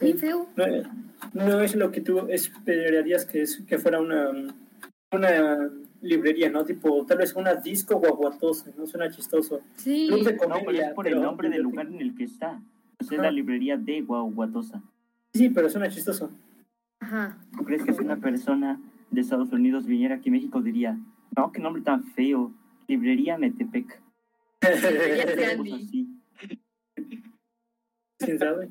[0.00, 0.48] Bien feo.
[0.56, 4.30] No, no es lo que tú esperarías que, es, que fuera una,
[5.12, 6.64] una librería, ¿no?
[6.64, 8.86] Tipo, tal vez una disco guaguatosa, ¿no?
[8.86, 9.60] Suena chistoso.
[9.74, 10.06] Sí.
[10.08, 12.60] Club de No, pero es por el nombre del lugar en el que está.
[12.98, 13.32] Pues es la Ajá.
[13.32, 14.82] librería de Guaguatosa.
[15.32, 16.30] Sí, pero suena chistoso.
[17.00, 17.38] Ajá.
[17.56, 20.98] ¿Tú crees que si una persona de Estados Unidos viniera aquí a México diría,
[21.36, 22.52] no, qué nombre tan feo,
[22.88, 24.00] librería Metepec?
[28.18, 28.70] ¿Quién sabe?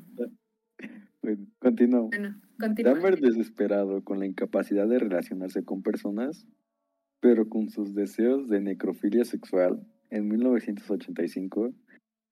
[1.22, 2.08] bueno, continúo.
[2.08, 3.10] Bueno, continúa.
[3.10, 6.46] Desesperado con la incapacidad de relacionarse con personas,
[7.20, 11.72] pero con sus deseos de necrofilia sexual, en 1985,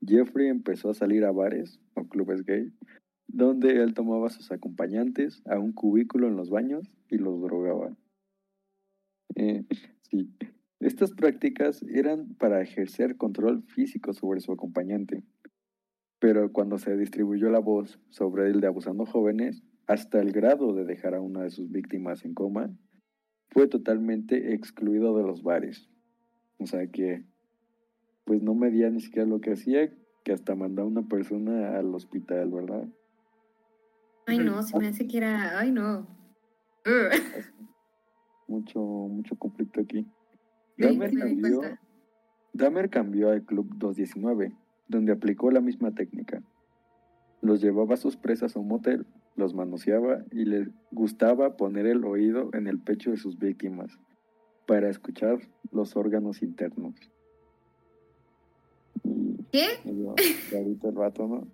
[0.07, 2.73] Jeffrey empezó a salir a bares o clubes gay,
[3.29, 7.97] donde él tomaba a sus acompañantes a un cubículo en los baños y los drogaba.
[9.35, 9.65] Eh,
[10.03, 10.31] sí,
[10.81, 15.23] estas prácticas eran para ejercer control físico sobre su acompañante,
[16.19, 20.85] pero cuando se distribuyó la voz sobre él de abusando jóvenes, hasta el grado de
[20.85, 22.77] dejar a una de sus víctimas en coma,
[23.51, 25.89] fue totalmente excluido de los bares.
[26.59, 27.25] O sea que,
[28.25, 29.91] pues no medía ni siquiera lo que hacía,
[30.25, 32.89] que hasta mandaba a una persona al hospital, ¿verdad?
[34.27, 35.59] Ay, no, se me hace que era.
[35.59, 36.07] Ay, no.
[38.49, 40.07] Mucho, mucho conflicto aquí.
[40.79, 41.61] Dahmer cambió.
[42.53, 44.53] Dahmer cambió al Club 219,
[44.89, 46.43] donde aplicó la misma técnica.
[47.41, 52.05] Los llevaba a sus presas a un motel, los manoseaba y les gustaba poner el
[52.05, 53.99] oído en el pecho de sus víctimas
[54.67, 55.39] para escuchar
[55.71, 56.95] los órganos internos.
[59.05, 59.67] Y ¿Qué?
[60.51, 61.47] rarito el vato, ¿no?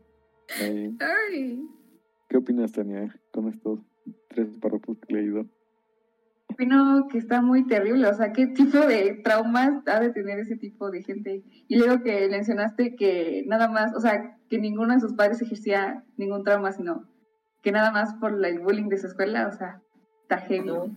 [0.61, 1.69] Ay.
[2.29, 3.81] ¿Qué opinas, Tania, con estos
[4.29, 5.47] tres párrafos que he leído?
[6.53, 10.57] Opino que está muy terrible, o sea, ¿qué tipo de traumas ha de tener ese
[10.57, 11.43] tipo de gente?
[11.69, 16.05] Y luego que mencionaste que nada más, o sea, que ninguno de sus padres ejercía
[16.17, 17.09] ningún trauma, sino
[17.63, 19.81] que nada más por el bullying de su escuela, o sea,
[20.23, 20.67] está heavy.
[20.67, 20.97] ¿no?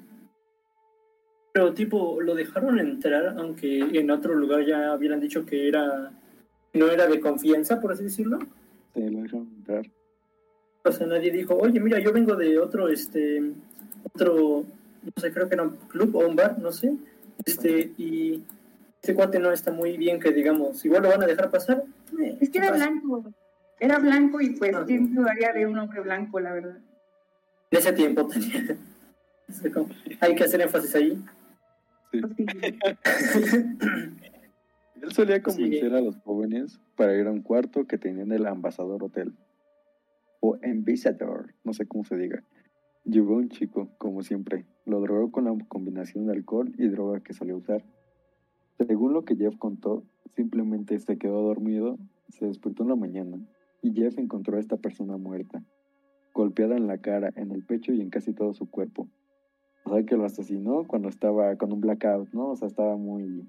[1.54, 6.12] Pero tipo, lo dejaron entrar, aunque en otro lugar ya hubieran dicho que era
[6.76, 8.40] no era de confianza, por así decirlo.
[8.94, 9.86] Se lo dejaron entrar.
[10.84, 13.42] O sea, nadie dijo, oye, mira, yo vengo de otro, este,
[14.14, 14.66] otro,
[15.06, 16.94] no sé, creo que era un club o un bar, no sé.
[17.46, 18.44] Este, y
[19.02, 21.84] este cuate no está muy bien que digamos, igual lo van a dejar pasar.
[22.20, 22.90] Eh, Es que era pasa.
[22.90, 23.24] blanco,
[23.80, 24.84] era blanco y pues, Ah.
[24.86, 26.78] ¿quién dudaría de un hombre blanco, la verdad?
[27.72, 28.78] En ese tiempo tenía.
[30.22, 31.24] Hay que hacer énfasis ahí.
[32.12, 32.46] Pues sí.
[35.02, 39.04] Él solía convencer a los jóvenes para ir a un cuarto que tenían el Ambassador
[39.04, 39.34] Hotel.
[40.40, 42.44] O Ambassador, no sé cómo se diga.
[43.06, 44.66] Llegó un chico, como siempre.
[44.84, 47.86] Lo drogó con la combinación de alcohol y droga que solía usar.
[48.80, 50.04] Según lo que Jeff contó,
[50.36, 53.38] simplemente se quedó dormido, se despertó en la mañana
[53.84, 55.64] y Jeff encontró a esta persona muerta,
[56.34, 59.08] golpeada en la cara, en el pecho y en casi todo su cuerpo.
[59.84, 62.50] O sea que lo asesinó cuando estaba con un blackout, ¿no?
[62.50, 63.48] O sea, estaba muy,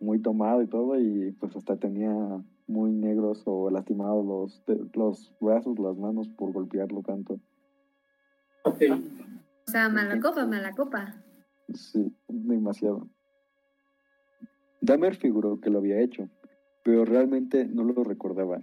[0.00, 4.62] muy tomado y todo, y pues hasta tenía muy negros o lastimados los,
[4.94, 7.38] los brazos, las manos por golpearlo tanto.
[8.64, 8.82] Ok.
[9.66, 11.14] O sea, mala copa, mala copa.
[11.72, 13.08] Sí, demasiado.
[14.80, 16.28] Dahmer figuró que lo había hecho,
[16.82, 18.62] pero realmente no lo recordaba,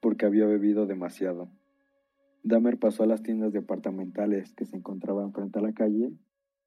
[0.00, 1.48] porque había bebido demasiado.
[2.42, 6.12] Dahmer pasó a las tiendas departamentales que se encontraban frente a la calle,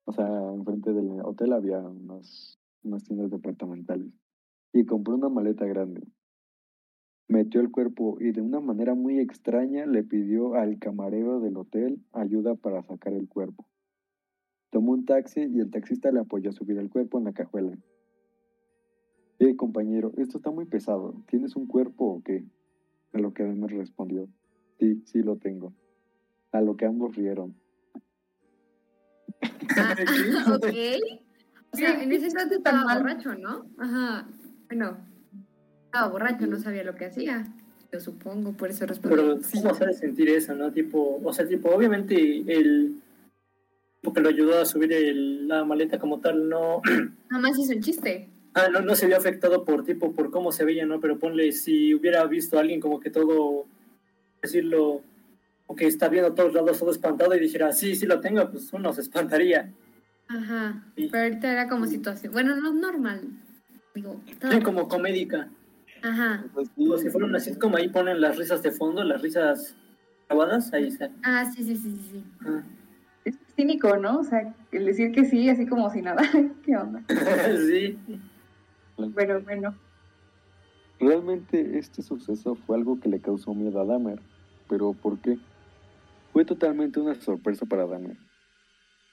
[0.05, 4.13] o sea, enfrente del hotel había unas, unas tiendas departamentales,
[4.71, 6.01] y compró una maleta grande.
[7.27, 11.99] Metió el cuerpo y de una manera muy extraña le pidió al camarero del hotel
[12.11, 13.65] ayuda para sacar el cuerpo.
[14.69, 17.77] Tomó un taxi y el taxista le apoyó a subir el cuerpo en la cajuela.
[19.39, 21.23] Eh, compañero, esto está muy pesado.
[21.27, 22.45] ¿Tienes un cuerpo o qué?
[23.13, 24.29] A lo que Ademar respondió,
[24.79, 25.73] sí, sí lo tengo.
[26.51, 27.55] A lo que ambos rieron.
[29.77, 29.95] Ah,
[30.55, 30.67] ok.
[31.73, 33.65] O sea, en ese entonces Tan estaba borracho, ¿no?
[33.77, 34.29] Ajá.
[34.67, 34.97] Bueno,
[35.95, 37.47] estaba borracho, no sabía lo que hacía.
[37.91, 39.15] Yo supongo, por eso respondí.
[39.15, 40.71] Pero, ¿cómo ha de sentir eso, no?
[40.71, 42.15] Tipo, o sea, tipo, obviamente
[42.47, 42.95] el
[44.01, 46.81] tipo que lo ayudó a subir el- la maleta como tal, no,
[47.29, 48.29] Jamás hizo un chiste.
[48.55, 50.99] ah, no, no se vio afectado por tipo, por cómo se veía, ¿no?
[50.99, 53.65] Pero ponle, si hubiera visto a alguien como que todo,
[54.41, 55.01] decirlo,
[55.67, 58.49] o que está viendo a todos lados todo espantado y dijera, sí, sí lo tengo,
[58.51, 59.71] pues uno se espantaría.
[60.27, 60.83] Ajá.
[60.97, 61.07] Sí.
[61.11, 62.33] Pero ahorita era como situación.
[62.33, 63.21] Bueno, no normal.
[63.95, 65.49] Digo, estaba Sí, como comédica.
[66.01, 66.45] Ajá.
[66.75, 69.75] Como si fuera una sitcom, ahí ponen las risas de fondo, las risas
[70.29, 71.09] grabadas, ahí está.
[71.23, 72.09] Ah, sí, sí, sí, sí.
[72.11, 72.23] sí.
[72.45, 72.63] Ah.
[73.25, 74.19] Es cínico, ¿no?
[74.19, 76.21] O sea, el decir que sí, así como si nada.
[76.63, 77.03] ¿Qué onda?
[77.67, 77.97] sí.
[79.15, 79.75] Pero bueno.
[80.99, 84.19] Realmente este suceso fue algo que le causó miedo a Dahmer.
[84.69, 85.37] ¿Pero por qué?
[86.31, 88.17] Fue totalmente una sorpresa para Dahmer.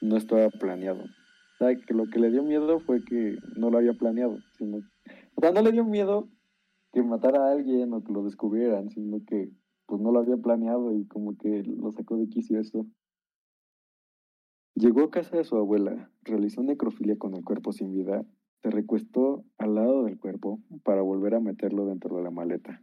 [0.01, 1.05] No estaba planeado.
[1.05, 4.39] O sea, que lo que le dio miedo fue que no lo había planeado.
[4.59, 4.79] Sino,
[5.35, 6.29] o sea, no le dio miedo
[6.93, 9.51] que matara a alguien o que lo descubrieran, sino que
[9.87, 12.87] pues no lo había planeado y como que lo sacó de quicio eso.
[14.75, 18.25] Llegó a casa de su abuela, realizó necrofilia con el cuerpo sin vida,
[18.63, 22.83] se recuestó al lado del cuerpo para volver a meterlo dentro de la maleta.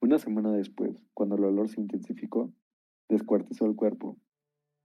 [0.00, 2.52] Una semana después, cuando el olor se intensificó,
[3.08, 4.18] descuartizó el cuerpo,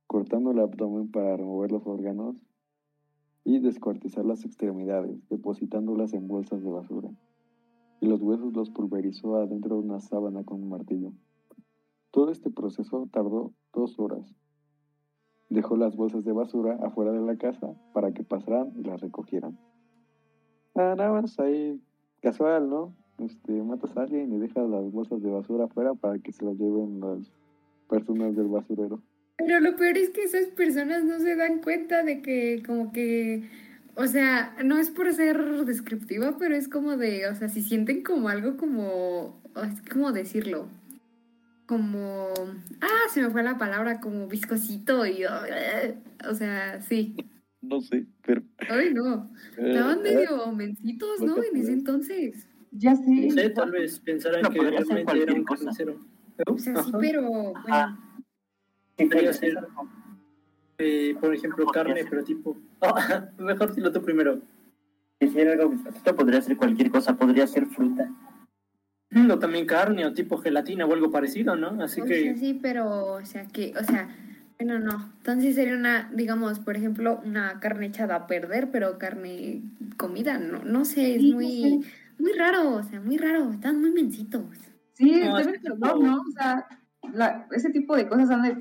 [0.07, 2.37] cortando el abdomen para remover los órganos
[3.43, 7.09] y descuartizar las extremidades, depositándolas en bolsas de basura.
[8.01, 11.13] Y los huesos los pulverizó adentro de una sábana con un martillo.
[12.11, 14.35] Todo este proceso tardó dos horas.
[15.49, 19.57] Dejó las bolsas de basura afuera de la casa para que pasaran y las recogieran.
[20.75, 21.81] Ah, nada más ahí,
[22.21, 22.95] casual, ¿no?
[23.19, 26.57] Este, matas a alguien y dejas las bolsas de basura afuera para que se las
[26.57, 27.31] lleven las
[27.87, 29.01] personas del basurero.
[29.37, 33.49] Pero lo peor es que esas personas no se dan cuenta de que como que,
[34.01, 38.03] o sea, no es por ser descriptiva, pero es como de, o sea, si sienten
[38.03, 40.67] como algo como, es como decirlo,
[41.65, 42.33] como,
[42.81, 45.23] ah, se me fue la palabra, como viscosito y,
[46.29, 47.15] o sea, sí.
[47.61, 48.41] No sé, pero...
[48.69, 51.43] Ay, no, eh, estaban eh, medio mencitos, ¿no?
[51.43, 52.47] En ese entonces.
[52.71, 53.09] Ya sé.
[53.09, 55.99] No sé, tal vez pensaran No, que realmente era un carnicero.
[56.47, 57.99] O sea, sí, pero, bueno, Ah.
[58.97, 59.57] Sí, Podría ser.
[60.77, 62.57] Eh, por ejemplo, carne, pero tipo.
[62.82, 64.39] Ah, mejor dilo tú primero.
[65.20, 68.10] decir algo viscosito podría ser cualquier cosa, podría ser fruta.
[69.30, 71.84] O también carne, o tipo gelatina o algo parecido, ¿no?
[71.84, 72.38] Así o sea, que.
[72.38, 74.08] sí, pero, o sea, que, o sea,
[74.58, 75.12] bueno, no.
[75.17, 79.63] Entonces sería una, digamos, por ejemplo, una carne echada a perder, pero carne
[79.98, 81.86] comida, no, no sé, es Sí, muy,
[82.20, 84.46] muy raro, o sea, muy raro, están muy mencitos.
[84.94, 86.22] Sí, No, debe es olor, tipo- ¿no?
[86.22, 86.67] O sea,
[87.13, 88.52] la- ese tipo de cosas han de,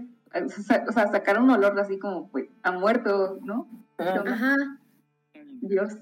[0.44, 3.68] o sea, o sea, sacar un olor así como, pues, a muerto, ¿no?
[4.00, 4.24] Ajá.
[4.26, 4.56] Ajá.
[5.60, 5.98] Dios.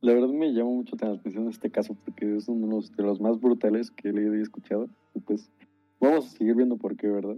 [0.00, 3.40] La verdad me llama mucho la atención este caso porque es uno de los, más
[3.40, 4.88] brutales que he leído y escuchado.
[5.14, 5.50] Y pues
[5.98, 7.36] vamos a seguir viendo por qué, ¿verdad?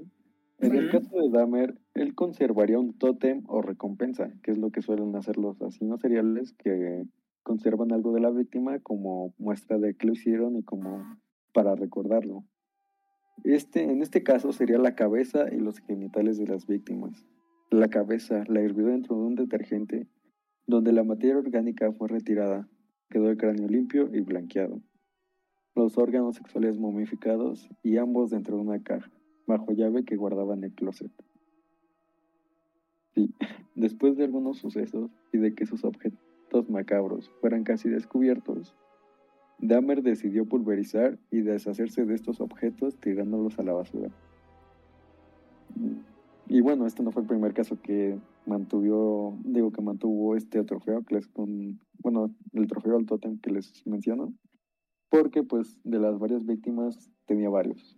[0.59, 4.83] En el caso de Dahmer, él conservaría un tótem o recompensa, que es lo que
[4.83, 7.05] suelen hacer los asesinos seriales que
[7.43, 11.19] conservan algo de la víctima como muestra de que lo hicieron y como
[11.55, 12.45] para recordarlo.
[13.43, 17.27] Este, en este caso sería la cabeza y los genitales de las víctimas.
[17.71, 20.09] La cabeza la hirvió dentro de un detergente
[20.67, 22.69] donde la materia orgánica fue retirada.
[23.09, 24.81] Quedó el cráneo limpio y blanqueado.
[25.77, 29.09] Los órganos sexuales momificados y ambos dentro de una caja,
[29.47, 31.13] bajo llave que guardaban en el closet.
[33.77, 38.75] Después de algunos sucesos y de que sus objetos macabros fueran casi descubiertos,
[39.59, 44.11] Dahmer decidió pulverizar y deshacerse de estos objetos tirándolos a la basura.
[46.53, 51.05] Y bueno, este no fue el primer caso que mantuvo, digo que mantuvo este trofeo
[51.05, 54.35] que les con, bueno, el trofeo al tótem que les menciono,
[55.11, 57.97] porque pues de las varias víctimas tenía varios.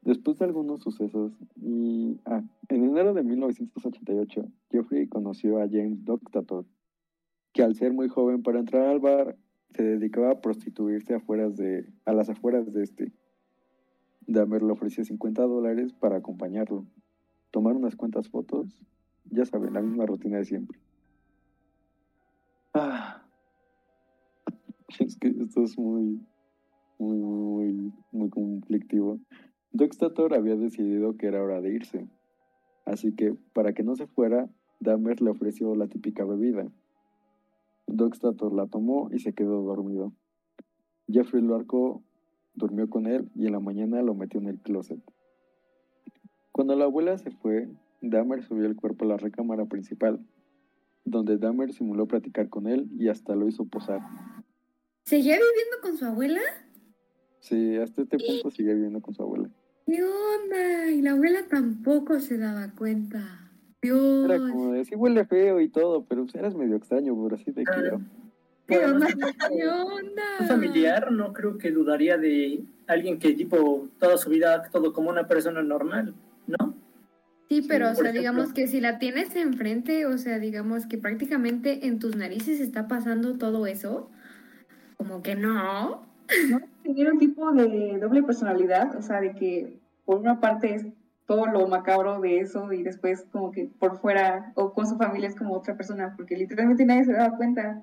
[0.00, 6.64] Después de algunos sucesos, y ah, en enero de 1988, Jeffrey conoció a James Doctator,
[7.52, 9.36] que al ser muy joven para entrar al bar,
[9.74, 13.12] se dedicaba a prostituirse afueras de, a las afueras de este.
[14.26, 16.86] Dahmer le ofreció 50 dólares para acompañarlo,
[17.50, 18.84] tomar unas cuantas fotos,
[19.30, 20.78] ya saben, la misma rutina de siempre.
[22.74, 23.22] Ah.
[24.98, 26.18] Es que esto es muy,
[26.98, 29.20] muy, muy, muy conflictivo.
[29.72, 32.08] Doxtator había decidido que era hora de irse,
[32.86, 34.48] así que para que no se fuera,
[34.80, 36.70] Dahmer le ofreció la típica bebida.
[37.86, 40.12] Doxtator la tomó y se quedó dormido.
[41.06, 41.64] Jeffrey lo
[42.54, 45.00] durmió con él y en la mañana lo metió en el closet.
[46.58, 47.68] Cuando la abuela se fue,
[48.00, 50.18] Dahmer subió el cuerpo a la recámara principal,
[51.04, 54.00] donde Dahmer simuló platicar con él y hasta lo hizo posar.
[55.04, 56.40] ¿Seguía viviendo con su abuela?
[57.38, 59.48] Sí, hasta este punto sigue viviendo con su abuela.
[59.86, 60.90] ¿Qué onda?
[60.90, 63.52] Y la abuela tampoco se daba cuenta.
[63.80, 64.24] Dios.
[64.24, 67.52] Era como de, sí huele feo y todo, pero pues, eras medio extraño, pero así
[67.52, 68.00] te quiero.
[68.66, 69.06] ¿Qué onda?
[69.06, 70.48] ¿Qué Un onda?
[70.48, 75.08] familiar no creo que dudaría de alguien que tipo toda su vida ha actuado como
[75.08, 76.14] una persona normal,
[76.48, 76.74] ¿no?
[77.48, 78.20] Sí, pero, o sea, ejemplo.
[78.20, 82.88] digamos que si la tienes enfrente, o sea, digamos que prácticamente en tus narices está
[82.88, 84.10] pasando todo eso,
[84.98, 86.02] como que no.
[86.50, 86.60] ¿no?
[86.82, 90.86] Tener un tipo de doble personalidad, o sea, de que por una parte es
[91.26, 95.28] todo lo macabro de eso y después como que por fuera o con su familia
[95.28, 97.82] es como otra persona, porque literalmente nadie se daba cuenta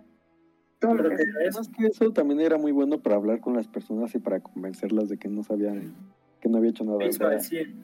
[0.79, 3.67] todo lo Creo que es- que eso también era muy bueno para hablar con las
[3.67, 5.93] personas y para convencerlas de que no sabían,
[6.39, 7.03] que no había hecho nada.
[7.03, 7.75] eso decir.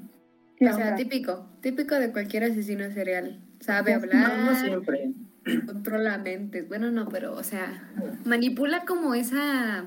[0.62, 3.40] ¿Qué O sea, típico, típico de cualquier asesino serial.
[3.62, 5.12] Sabe No, No, no hablar, siempre.
[5.66, 6.68] controla mentes.
[6.68, 7.92] Bueno, no, pero, o sea,
[8.26, 9.86] manipula como esa,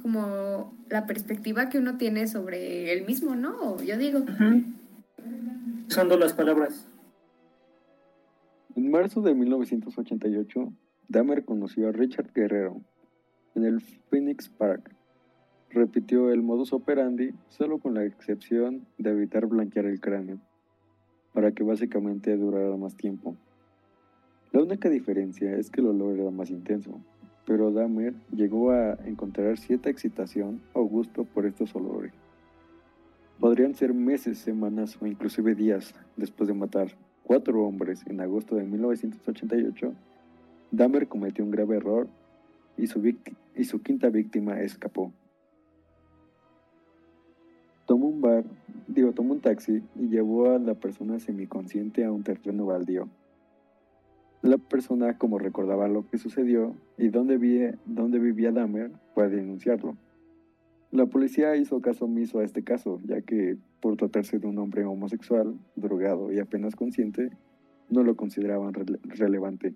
[0.00, 3.82] como la perspectiva que uno tiene sobre él mismo, ¿no?
[3.82, 4.20] Yo digo.
[5.88, 6.88] Dos las palabras.
[8.76, 10.72] En marzo de 1988,
[11.08, 12.80] Dahmer conoció a Richard Guerrero
[13.54, 14.90] en el Phoenix Park.
[15.70, 20.38] Repitió el modus operandi, solo con la excepción de evitar blanquear el cráneo,
[21.34, 23.36] para que básicamente durara más tiempo.
[24.52, 27.00] La única diferencia es que el olor era más intenso,
[27.46, 32.12] pero Dahmer llegó a encontrar cierta excitación o gusto por estos olores.
[33.38, 36.88] Podrían ser meses, semanas o inclusive días después de matar
[37.24, 39.92] cuatro hombres en agosto de 1988,
[40.70, 42.08] Dahmer cometió un grave error
[42.78, 45.12] y su, vic- y su quinta víctima escapó.
[47.88, 48.44] Tomó un bar,
[48.86, 53.08] digo, tomó un taxi y llevó a la persona semiconsciente a un terreno baldío.
[54.42, 59.28] La persona, como recordaba lo que sucedió y dónde, vi- dónde vivía Dahmer, fue a
[59.30, 59.96] denunciarlo.
[60.90, 64.84] La policía hizo caso omiso a este caso, ya que por tratarse de un hombre
[64.84, 67.30] homosexual, drogado y apenas consciente,
[67.88, 69.74] no lo consideraban rele- relevante.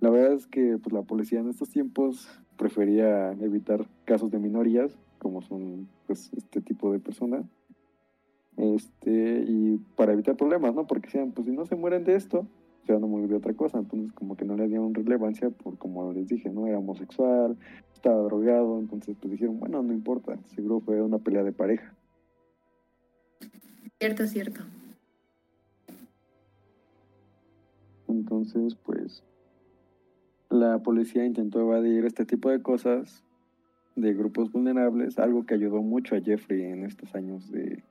[0.00, 2.28] La verdad es que pues, la policía en estos tiempos
[2.58, 7.44] prefería evitar casos de minorías, como son pues, este tipo de personas,
[8.56, 10.86] este, y para evitar problemas, ¿no?
[10.86, 12.46] Porque decían, pues si no se mueren de esto,
[12.86, 13.78] se van a morir de otra cosa.
[13.78, 16.66] Entonces, como que no le dieron relevancia por, como les dije, ¿no?
[16.66, 17.56] Era homosexual,
[17.92, 21.94] estaba drogado, entonces pues dijeron, bueno, no importa, seguro fue una pelea de pareja.
[23.98, 24.60] Cierto, cierto.
[28.08, 29.24] Entonces, pues,
[30.48, 33.24] la policía intentó evadir este tipo de cosas
[33.96, 37.82] de grupos vulnerables, algo que ayudó mucho a Jeffrey en estos años de,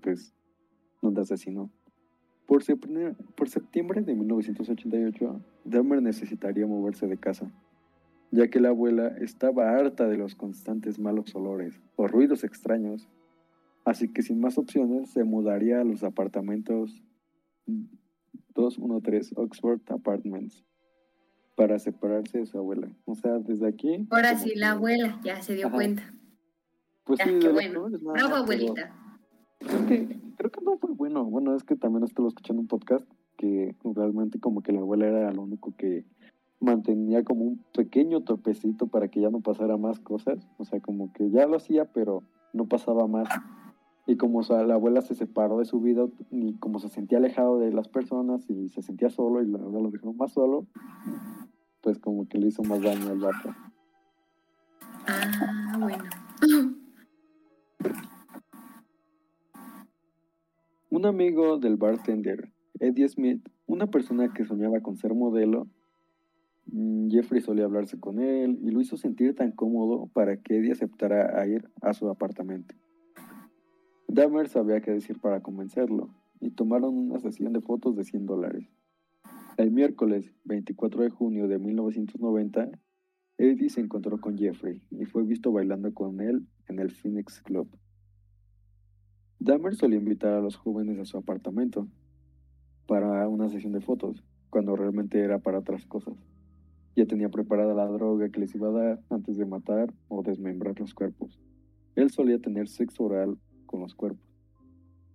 [0.00, 0.32] pues,
[1.02, 1.70] donde asesinó.
[2.46, 7.50] Por, septiembre- de 1988, Dahmer necesitaría moverse de casa,
[8.30, 13.08] ya que la abuela estaba harta de los constantes malos olores o ruidos extraños,
[13.84, 17.02] así que sin más opciones se mudaría a los apartamentos
[18.54, 20.64] 213 Oxford Apartments
[21.56, 22.88] para separarse de su abuela.
[23.04, 24.06] O sea, desde aquí...
[24.10, 25.76] Ahora sí, que- la abuela ya se dio Ajá.
[25.76, 26.14] cuenta.
[27.04, 27.88] Pues Ya, sí, qué bueno.
[27.88, 28.94] nada Bravo, abuelita.
[29.58, 31.24] Creo que, creo que no fue bueno.
[31.24, 33.04] Bueno, es que también estuve escuchando un podcast
[33.36, 36.04] que realmente como que la abuela era lo único que
[36.60, 40.48] mantenía como un pequeño topecito para que ya no pasara más cosas.
[40.58, 42.22] O sea, como que ya lo hacía, pero
[42.52, 43.28] no pasaba más.
[44.06, 47.18] Y como o sea, la abuela se separó de su vida y como se sentía
[47.18, 50.66] alejado de las personas y se sentía solo y la verdad lo dejó más solo,
[51.82, 53.54] pues como que le hizo más daño al vato.
[55.06, 56.04] Ah, bueno.
[60.90, 65.66] Un amigo del bartender, Eddie Smith, Una persona que soñaba con ser modelo,
[66.66, 70.72] mm, Jeffrey solía hablarse con él y lo hizo sentir tan cómodo para que Eddie
[70.72, 72.74] aceptara a ir a su apartamento.
[74.12, 78.68] Dahmer sabía qué decir para convencerlo y tomaron una sesión de fotos de 100 dólares.
[79.56, 82.78] El miércoles 24 de junio de 1990,
[83.38, 87.74] Eddie se encontró con Jeffrey y fue visto bailando con él en el Phoenix Club.
[89.38, 91.88] Dahmer solía invitar a los jóvenes a su apartamento
[92.86, 96.18] para una sesión de fotos, cuando realmente era para otras cosas.
[96.96, 100.78] Ya tenía preparada la droga que les iba a dar antes de matar o desmembrar
[100.78, 101.40] los cuerpos.
[101.94, 103.38] Él solía tener sexo oral
[103.72, 104.22] con los cuerpos,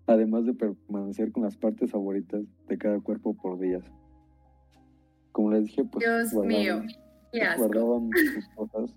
[0.07, 3.83] además de permanecer con las partes favoritas de cada cuerpo por días.
[5.31, 6.81] Como les dije, pues Dios mío,
[7.57, 8.95] guardaban sus cosas,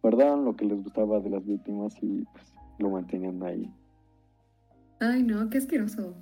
[0.00, 3.68] guardaban lo que les gustaba de las víctimas y pues, lo mantenían ahí.
[5.00, 6.14] Ay, no, qué asqueroso.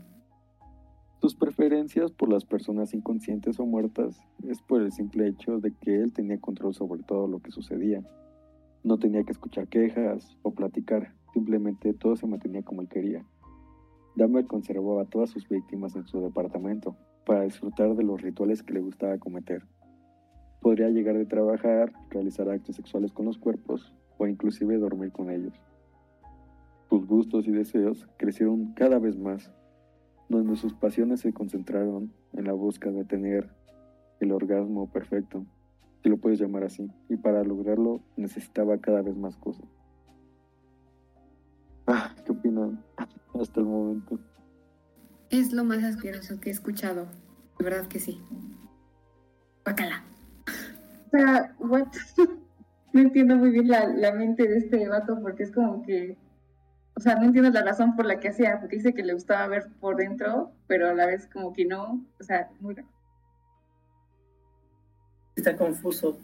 [1.21, 4.19] Sus preferencias por las personas inconscientes o muertas
[4.49, 8.03] es por el simple hecho de que él tenía control sobre todo lo que sucedía.
[8.83, 13.25] No tenía que escuchar quejas o platicar, simplemente todo se mantenía como él quería.
[14.15, 18.75] Dahmer conservaba a todas sus víctimas en su departamento para disfrutar de los rituales que
[18.75, 19.65] le gustaba cometer.
[20.61, 25.55] Podría llegar de trabajar, realizar actos sexuales con los cuerpos o inclusive dormir con ellos.
[26.89, 29.51] Sus gustos y deseos crecieron cada vez más
[30.29, 33.51] donde sus pasiones se concentraron en la búsqueda de tener
[34.21, 35.45] el orgasmo perfecto,
[36.03, 39.67] si lo puedes llamar así, y para lograrlo necesitaba cada vez más cosas.
[43.41, 44.19] Hasta el momento?
[45.31, 47.07] Es lo más asqueroso que he escuchado.
[47.59, 48.21] De verdad que sí.
[49.65, 50.05] Bacala.
[51.07, 51.89] O sea, what?
[52.93, 56.17] no entiendo muy bien la, la mente de este vato porque es como que,
[56.95, 59.47] o sea, no entiendo la razón por la que hacía, porque dice que le gustaba
[59.49, 62.89] ver por dentro, pero a la vez como que no, o sea, muy raro.
[65.35, 66.19] Está confuso.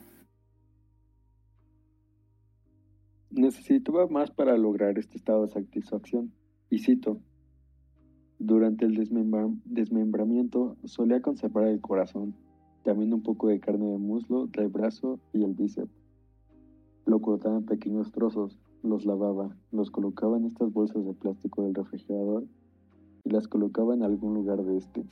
[3.30, 6.32] Necesitaba más para lograr este estado de satisfacción.
[6.70, 7.18] Y cito,
[8.38, 12.34] durante el desmembra- desmembramiento solía conservar el corazón,
[12.84, 15.90] también un poco de carne de muslo, del brazo y el bíceps.
[17.06, 21.74] Lo cortaba en pequeños trozos, los lavaba, los colocaba en estas bolsas de plástico del
[21.74, 22.44] refrigerador
[23.24, 25.04] y las colocaba en algún lugar de este.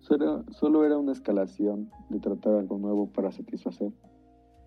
[0.00, 3.92] Solo, era una escalación de tratar algo nuevo para satisfacer.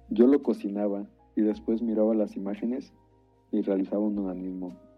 [0.10, 2.94] Yo lo cocinaba y después miraba las imágenes
[3.52, 4.91] y realizaba un.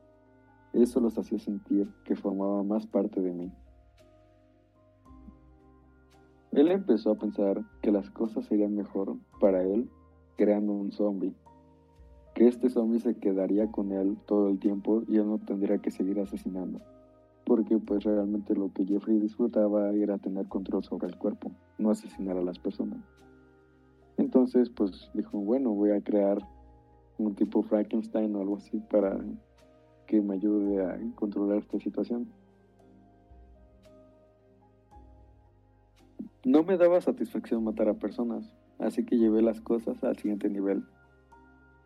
[0.74, 3.51] Eso los hacía sentir que formaba más parte de mí.
[6.51, 9.89] Él empezó a pensar que las cosas serían mejor para él
[10.36, 11.34] creando un zombie,
[12.36, 15.91] que este zombie se quedaría con él todo el tiempo y él no tendría que
[15.91, 16.80] seguir asesinando,
[17.45, 22.38] porque pues realmente lo que Jeffrey disfrutaba era tener control sobre el cuerpo, no asesinar
[22.38, 22.99] a las personas.
[24.17, 26.38] Entonces pues dijo, bueno, voy a crear
[27.17, 29.19] un tipo Frankenstein o algo así para
[30.08, 32.28] que me ayude a controlar esta situación.
[36.45, 40.84] No me daba satisfacción matar a personas, así que llevé las cosas al siguiente nivel.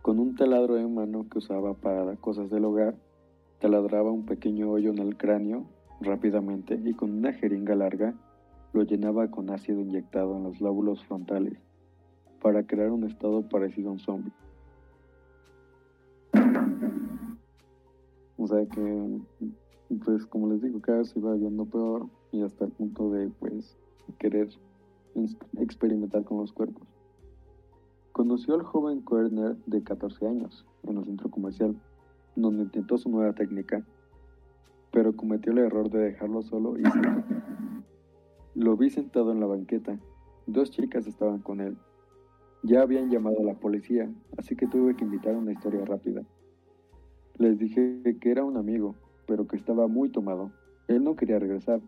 [0.02, 2.96] Con un taladro en mano que usaba para cosas del hogar,
[3.60, 5.66] taladraba un pequeño hoyo en el cráneo
[6.02, 8.14] rápidamente y con una jeringa larga
[8.74, 11.58] lo llenaba con ácido inyectado en los lóbulos frontales
[12.42, 14.34] para crear un estado parecido a un zombie.
[18.48, 19.20] O sea que,
[20.06, 23.78] pues como les digo, cada vez iba viendo peor y hasta el punto de, pues,
[24.20, 24.48] querer
[25.58, 26.88] experimentar con los cuerpos.
[28.14, 31.76] Conoció al joven Koerner de 14 años en el centro comercial,
[32.38, 33.86] donde intentó su nueva técnica,
[34.94, 36.84] pero cometió el error de dejarlo solo y.
[38.56, 40.00] Lo vi sentado en la banqueta.
[40.46, 41.78] Dos chicas estaban con él.
[42.64, 46.24] Ya habían llamado a la policía, así que tuve que invitar una historia rápida.
[47.38, 48.96] Les dije que era un amigo,
[49.28, 50.52] pero que estaba muy tomado.
[50.88, 51.82] Él no quería regresar.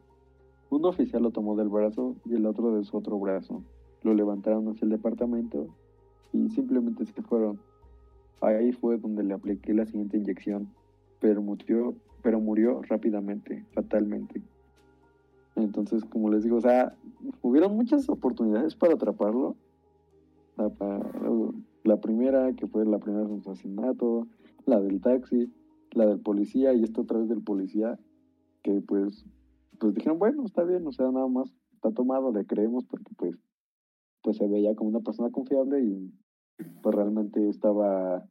[0.69, 3.63] Un oficial lo tomó del brazo y el otro de su otro brazo.
[4.03, 5.67] Lo levantaron hacia el departamento
[6.31, 7.59] y simplemente se fueron.
[8.41, 10.69] Ahí fue donde le apliqué la siguiente inyección,
[11.19, 14.41] pero murió, pero murió rápidamente, fatalmente.
[15.55, 16.95] Entonces, como les digo, o sea,
[17.41, 19.55] hubieron muchas oportunidades para atraparlo.
[20.57, 20.71] La,
[21.83, 24.27] la primera, que fue la primera asesinato,
[24.65, 25.51] la del taxi,
[25.91, 27.99] la del policía y esta otra vez del policía,
[28.63, 29.25] que pues,
[29.79, 33.35] pues dijeron, bueno, está bien, o sea, nada más está tomado, le creemos porque pues,
[34.21, 36.13] pues se veía como una persona confiable y
[36.81, 38.27] pues realmente estaba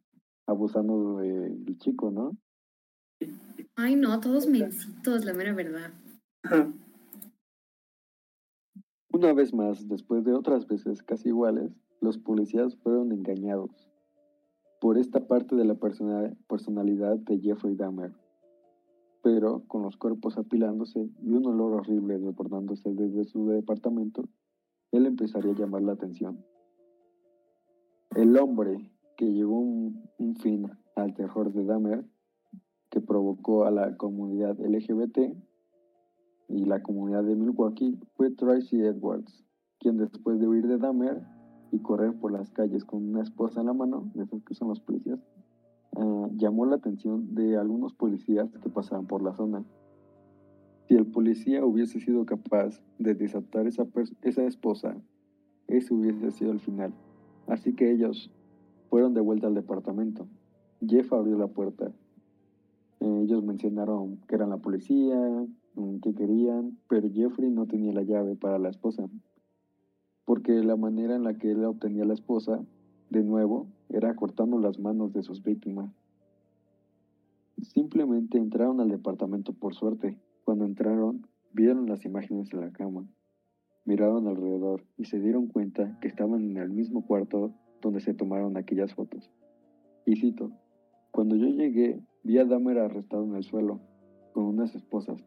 [0.46, 2.36] abusando del chico, ¿no?
[3.76, 5.92] Ay, no, todos mencitos, la mera verdad.
[9.12, 13.87] Una vez más, después de otras veces casi iguales, los policías fueron engañados
[14.80, 18.12] por esta parte de la persona- personalidad de Jeffrey Dahmer.
[19.22, 24.22] Pero con los cuerpos apilándose y un olor horrible desbordándose desde su departamento,
[24.92, 26.44] él empezaría a llamar la atención.
[28.14, 32.04] El hombre que llevó un, un fin al terror de Dahmer,
[32.90, 35.36] que provocó a la comunidad LGBT
[36.48, 39.44] y la comunidad de Milwaukee, fue Tracy Edwards,
[39.78, 41.22] quien después de huir de Dahmer
[41.70, 44.68] y correr por las calles con una esposa en la mano, de esos que son
[44.68, 45.18] los policías,
[45.96, 49.64] ah, llamó la atención de algunos policías que pasaban por la zona.
[50.88, 53.86] Si el policía hubiese sido capaz de desatar esa,
[54.22, 54.96] esa esposa,
[55.66, 56.92] ese hubiese sido el final.
[57.46, 58.30] Así que ellos
[58.88, 60.26] fueron de vuelta al departamento.
[60.86, 61.92] Jeff abrió la puerta.
[63.00, 65.16] Eh, ellos mencionaron que eran la policía,
[65.74, 69.08] mm, que querían, pero Jeffrey no tenía la llave para la esposa.
[70.28, 72.62] Porque la manera en la que él obtenía la esposa,
[73.08, 75.90] de nuevo, era cortando las manos de sus víctimas.
[77.62, 80.18] Simplemente entraron al departamento por suerte.
[80.44, 83.08] Cuando entraron, vieron las imágenes en la cama.
[83.86, 88.58] Miraron alrededor y se dieron cuenta que estaban en el mismo cuarto donde se tomaron
[88.58, 89.30] aquellas fotos.
[90.04, 90.52] Y cito,
[91.10, 93.80] cuando yo llegué, vi a Dahmer arrestado en el suelo,
[94.34, 95.24] con unas esposas.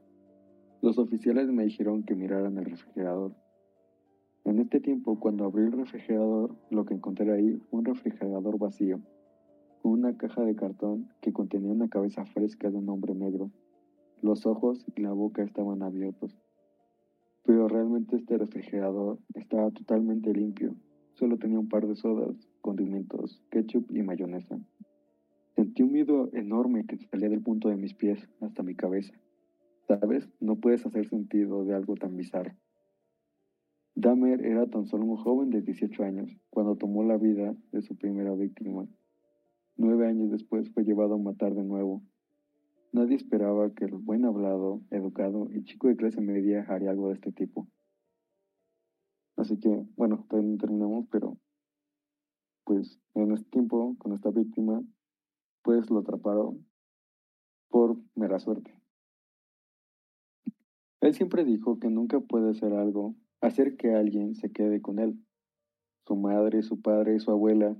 [0.84, 3.34] Los oficiales me dijeron que miraran el refrigerador.
[4.44, 9.00] En este tiempo, cuando abrí el refrigerador, lo que encontré ahí fue un refrigerador vacío,
[9.82, 13.52] con una caja de cartón que contenía una cabeza fresca de un hombre negro.
[14.22, 16.36] Los ojos y la boca estaban abiertos.
[17.44, 20.76] Pero realmente este refrigerador estaba totalmente limpio.
[21.14, 24.60] Solo tenía un par de sodas, condimentos, ketchup y mayonesa.
[25.56, 29.14] Sentí un miedo enorme que salía del punto de mis pies hasta mi cabeza.
[29.88, 30.28] ¿Sabes?
[30.40, 32.54] No puedes hacer sentido de algo tan bizarro.
[33.96, 37.98] Dahmer era tan solo un joven de 18 años cuando tomó la vida de su
[37.98, 38.88] primera víctima.
[39.76, 42.02] Nueve años después fue llevado a matar de nuevo.
[42.94, 47.16] Nadie esperaba que el buen hablado, educado y chico de clase media haría algo de
[47.16, 47.68] este tipo.
[49.36, 51.38] Así que, bueno, todavía no terminamos, pero
[52.64, 54.82] pues en este tiempo, con esta víctima,
[55.64, 56.66] pues lo atraparon
[57.70, 58.74] por mera suerte.
[61.02, 65.20] Él siempre dijo que nunca puede hacer algo, hacer que alguien se quede con él.
[66.06, 67.76] Su madre, su padre, su abuela.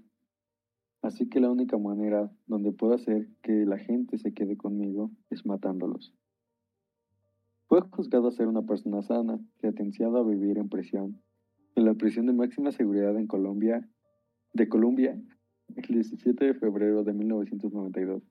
[1.02, 5.46] Así que la única manera donde puedo hacer que la gente se quede conmigo es
[5.46, 6.14] matándolos.
[7.68, 11.22] Fue juzgado a ser una persona sana, sentenciado a vivir en prisión,
[11.76, 13.88] en la prisión de máxima seguridad en Colombia,
[14.54, 15.20] de Colombia,
[15.76, 18.24] el 17 de febrero de 1992.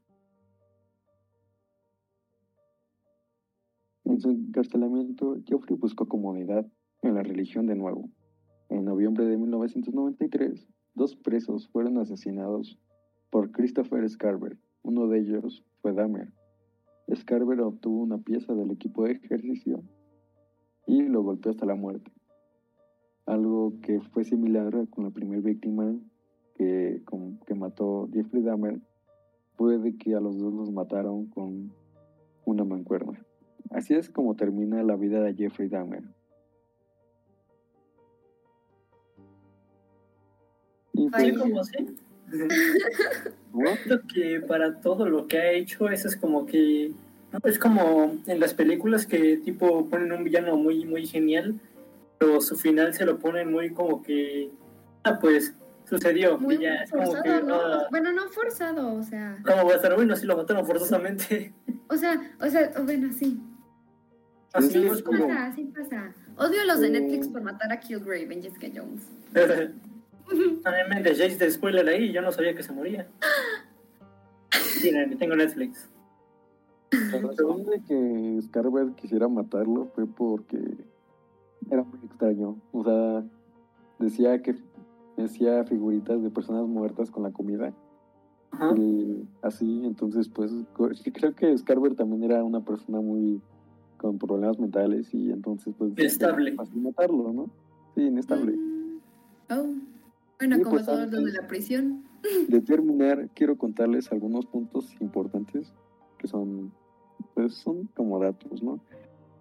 [4.05, 6.71] En su encarcelamiento, Geoffrey buscó comodidad
[7.03, 8.09] en la religión de nuevo.
[8.69, 12.79] En noviembre de 1993, dos presos fueron asesinados
[13.31, 14.57] por Christopher Scarver.
[14.83, 16.33] Uno de ellos fue Dahmer.
[17.15, 19.83] Scarver obtuvo una pieza del equipo de ejercicio
[20.87, 22.11] y lo golpeó hasta la muerte.
[23.27, 25.95] Algo que fue similar con la primera víctima
[26.55, 27.03] que,
[27.47, 28.81] que mató Jeffrey Dahmer
[29.57, 31.73] fue de que a los dos los mataron con
[32.45, 33.25] una mancuerna.
[33.71, 36.03] Así es como termina la vida de Jeffrey Dahmer.
[41.11, 41.57] Pues, como.
[41.57, 41.65] ¿no?
[43.77, 46.93] Siento que para todo lo que ha hecho, eso es como que.
[47.33, 47.39] ¿no?
[47.45, 51.59] Es como en las películas que tipo ponen un villano muy, muy genial,
[52.19, 54.51] pero su final se lo ponen muy como que.
[55.05, 55.55] Ah, pues
[55.89, 56.39] sucedió.
[56.39, 57.47] Muy ya es como forzado, que.
[57.47, 57.55] ¿no?
[57.57, 59.39] ah, Bueno, no forzado, o sea.
[59.45, 59.95] ¿Cómo va a estar?
[59.95, 61.53] Bueno, sí lo mataron forzosamente.
[61.89, 63.41] O sea, o sea, bueno, sí.
[64.53, 65.29] Así Sí, Sí es como.
[65.29, 66.15] pasa, sí pasa.
[66.37, 66.91] Odio a los de.
[66.91, 69.03] Netflix por matar a Killgrave en Jessica Jones.
[70.63, 73.09] También de Jace de spoiler ahí, yo no sabía que se moría.
[74.53, 75.89] Sí, tengo Netflix.
[76.91, 80.59] La razón de que Scarver quisiera matarlo fue porque
[81.71, 82.57] era muy extraño.
[82.73, 83.25] O sea,
[83.99, 84.57] decía que
[85.19, 87.73] hacía figuritas de personas muertas con la comida.
[88.53, 88.75] Ajá.
[88.77, 90.53] Y así, entonces, pues,
[91.15, 93.41] creo que Scarver también era una persona muy
[93.99, 96.49] con problemas mentales y entonces, pues, Inestable.
[96.49, 97.51] era fácil matarlo, ¿no?
[97.95, 98.53] Sí, inestable.
[98.53, 99.01] Mm.
[99.51, 99.90] Oh.
[100.41, 102.03] Bueno, como pues, todos los de la prisión.
[102.49, 105.73] De terminar, quiero contarles algunos puntos importantes
[106.19, 106.73] que son,
[107.35, 108.81] pues, son como datos, ¿no?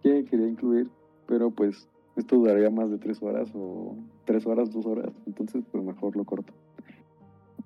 [0.04, 0.90] Que quería incluir,
[1.26, 1.88] pero pues
[2.18, 3.96] esto duraría más de tres horas o
[4.26, 6.54] tres horas, dos horas, entonces pues mejor lo corto.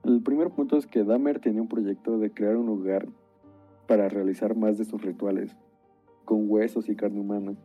[0.03, 3.07] El primer punto es que Dahmer tenía un proyecto de crear un lugar
[3.87, 5.55] para realizar más de sus rituales,
[6.25, 7.55] con huesos y carne humana.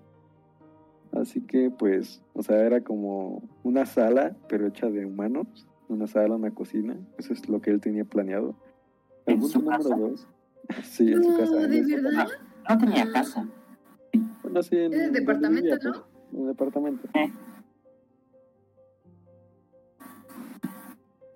[1.20, 5.66] Así que pues, o sea, era como una sala, pero hecha de humanos.
[5.88, 6.96] Una sala, una cocina.
[7.18, 8.54] Eso es lo que él tenía planeado.
[9.26, 9.88] El ¿En punto su casa?
[9.88, 10.28] número dos.
[10.84, 11.56] Sí, en su No, casa.
[11.66, 12.26] ¿de esa- verdad?
[12.68, 13.48] No tenía casa.
[14.42, 15.92] Bueno, sí, en Es departamento, vivía, ¿no?
[15.92, 16.04] pues,
[16.34, 17.08] En el departamento.
[17.14, 17.32] Eh.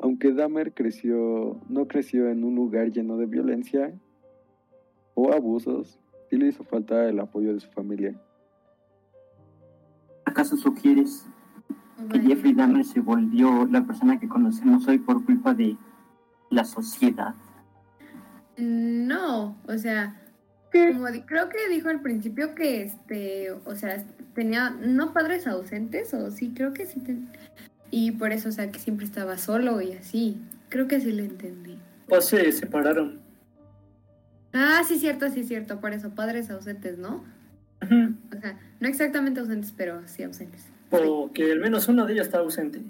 [0.00, 3.92] Aunque Dahmer creció, no creció en un lugar lleno de violencia
[5.14, 8.20] o abusos, sí le hizo falta el apoyo de su familia.
[10.32, 11.26] ¿Acaso sugieres
[12.10, 12.20] que.
[12.20, 15.76] Jeffrey Dahmer se volvió la persona que conocemos hoy por culpa de
[16.48, 17.34] la sociedad?
[18.56, 20.18] No, o sea,
[20.72, 24.02] como di- creo que dijo al principio que este, o sea,
[24.34, 27.28] tenía no padres ausentes o sí, creo que sí ten-
[27.90, 30.40] y por eso, o sea, que siempre estaba solo y así.
[30.70, 31.76] Creo que sí lo entendí.
[32.08, 33.20] Pues se separaron.
[34.54, 37.22] Ah, sí cierto, sí cierto, por eso padres ausentes, ¿no?
[37.82, 40.70] O sea, no exactamente ausentes, pero sí ausentes.
[40.90, 42.82] O que al menos uno de ellos está ausente.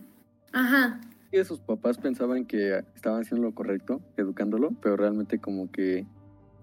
[0.53, 1.01] Ajá.
[1.31, 6.07] Y sus papás pensaban que estaban haciendo lo correcto, educándolo, pero realmente como que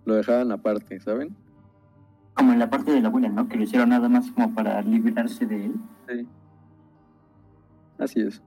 [0.06, 1.36] lo dejaban aparte, ¿saben?
[2.34, 3.50] Como en la parte de la abuela, ¿no?
[3.50, 5.74] Que lo hicieron nada más como para librarse de él.
[6.08, 6.28] Sí.
[7.98, 8.42] Así es.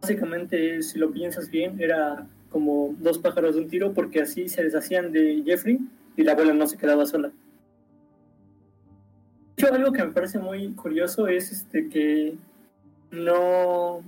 [0.00, 4.64] Básicamente, si lo piensas bien, era como dos pájaros de un tiro porque así se
[4.64, 5.78] deshacían de Jeffrey
[6.16, 7.30] y la abuela no se quedaba sola.
[9.58, 12.36] Hecho, algo que me parece muy curioso es este que
[13.10, 14.04] no,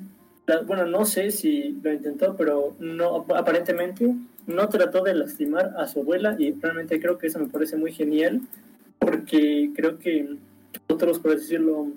[0.65, 4.15] bueno, no sé si lo intentó, pero no, aparentemente
[4.47, 7.93] no trató de lastimar a su abuela y realmente creo que eso me parece muy
[7.93, 8.43] genial
[9.01, 10.37] porque creo que
[10.87, 11.89] otros, por decirlo,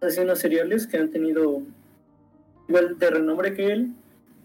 [0.00, 1.62] asesinos seriales que han tenido
[2.68, 3.90] igual de renombre que él,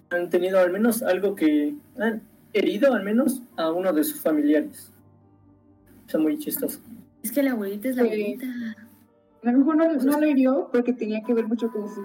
[0.09, 2.23] han tenido al menos algo que han
[2.53, 4.91] herido al menos a uno de sus familiares.
[6.07, 6.79] Eso es muy chistoso.
[7.25, 8.07] Es que la abuelita es la Sí.
[8.09, 8.45] abuelita.
[9.43, 12.03] A lo mejor no, no lo hirió porque tenía que ver mucho con su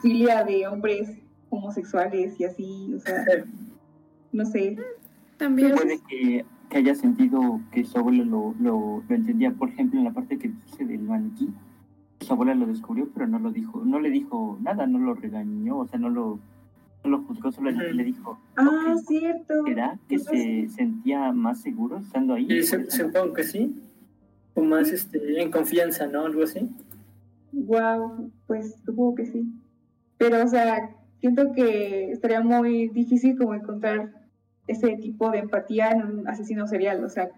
[0.00, 1.10] filia de hombres
[1.50, 3.24] homosexuales y así, o sea,
[4.32, 4.76] no sé.
[5.38, 5.74] También.
[5.74, 10.04] Puede que, que haya sentido que su abuela lo, lo, lo entendía, por ejemplo, en
[10.04, 11.48] la parte que dice del maniquí.
[12.20, 15.78] Su abuela lo descubrió, pero no lo dijo, no le dijo nada, no lo regañó,
[15.78, 16.38] o sea, no lo,
[17.02, 19.54] no lo juzgó, solo le, le dijo, Ah, ok, cierto.
[19.66, 22.46] ¿será que se sentía más seguro estando ahí?
[22.46, 23.74] No- supongo que sí.
[24.54, 26.26] O más este, en confianza, ¿no?
[26.26, 26.68] Algo así.
[27.52, 29.44] Wow, pues supongo que sí.
[30.18, 30.90] Pero, o sea,
[31.20, 34.12] siento que estaría muy difícil como encontrar
[34.66, 37.30] ese tipo de empatía en un asesino serial, o sea,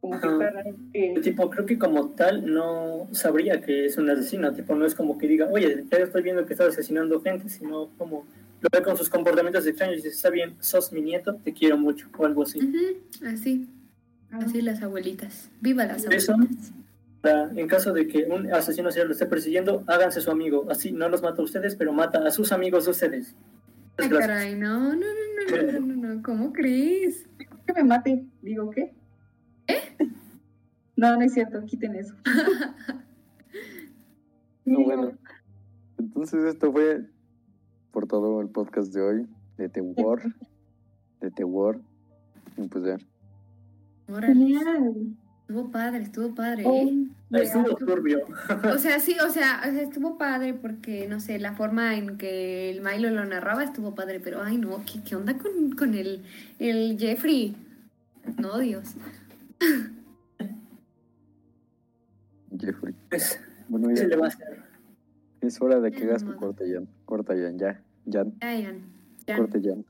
[0.00, 4.52] como que raro que- Tipo, creo que como tal no sabría que es un asesino.
[4.52, 7.88] Tipo, no es como que diga, oye, ya estoy viendo que estás asesinando gente, sino
[7.98, 8.24] como
[8.60, 11.76] lo ve con sus comportamientos extraños y dice, está bien, sos mi nieto, te quiero
[11.76, 12.58] mucho, o algo así.
[12.58, 13.81] Ujú, Así, Ah,
[14.32, 15.50] Así las abuelitas.
[15.60, 16.72] Viva las abuelitas.
[17.20, 20.66] Para, en caso de que un asesino serial lo esté persiguiendo, háganse su amigo.
[20.70, 23.34] Así no los mata a ustedes, pero mata a sus amigos de ustedes.
[23.98, 27.26] Ay, caray, no, no, no, no, no, no, no, ¿cómo crees?
[27.66, 28.94] Que me mate, digo, ¿qué?
[29.68, 29.96] ¿Eh?
[30.96, 32.14] No, no es cierto, quiten eso.
[34.64, 35.12] no, bueno.
[35.98, 37.04] Entonces esto fue
[37.92, 39.26] por todo el podcast de hoy,
[39.58, 40.22] de The War,
[41.20, 41.78] de The War.
[42.56, 42.96] Y pues ya,
[44.12, 45.16] Órale, Genial.
[45.40, 47.06] estuvo padre, estuvo padre, Oh, ¿eh?
[47.42, 48.20] Estuvo turbio.
[48.74, 52.18] O sea, sí, o sea, o sea, estuvo padre porque, no sé, la forma en
[52.18, 55.94] que el Milo lo narraba estuvo padre, pero ay no, ¿qué, qué onda con, con
[55.94, 56.22] el,
[56.58, 57.54] el Jeffrey?
[58.38, 58.94] No, Dios.
[62.58, 62.94] Jeffrey.
[63.08, 64.62] Pues, Bueno, ¿qué ya se le va a hacer?
[65.40, 66.86] es hora de que hagas tu corte, Jan.
[67.04, 67.80] Corta, Jan, ya.
[68.10, 68.74] Jan, Ya, ya,
[69.26, 69.36] ya.
[69.36, 69.84] corte, Jan.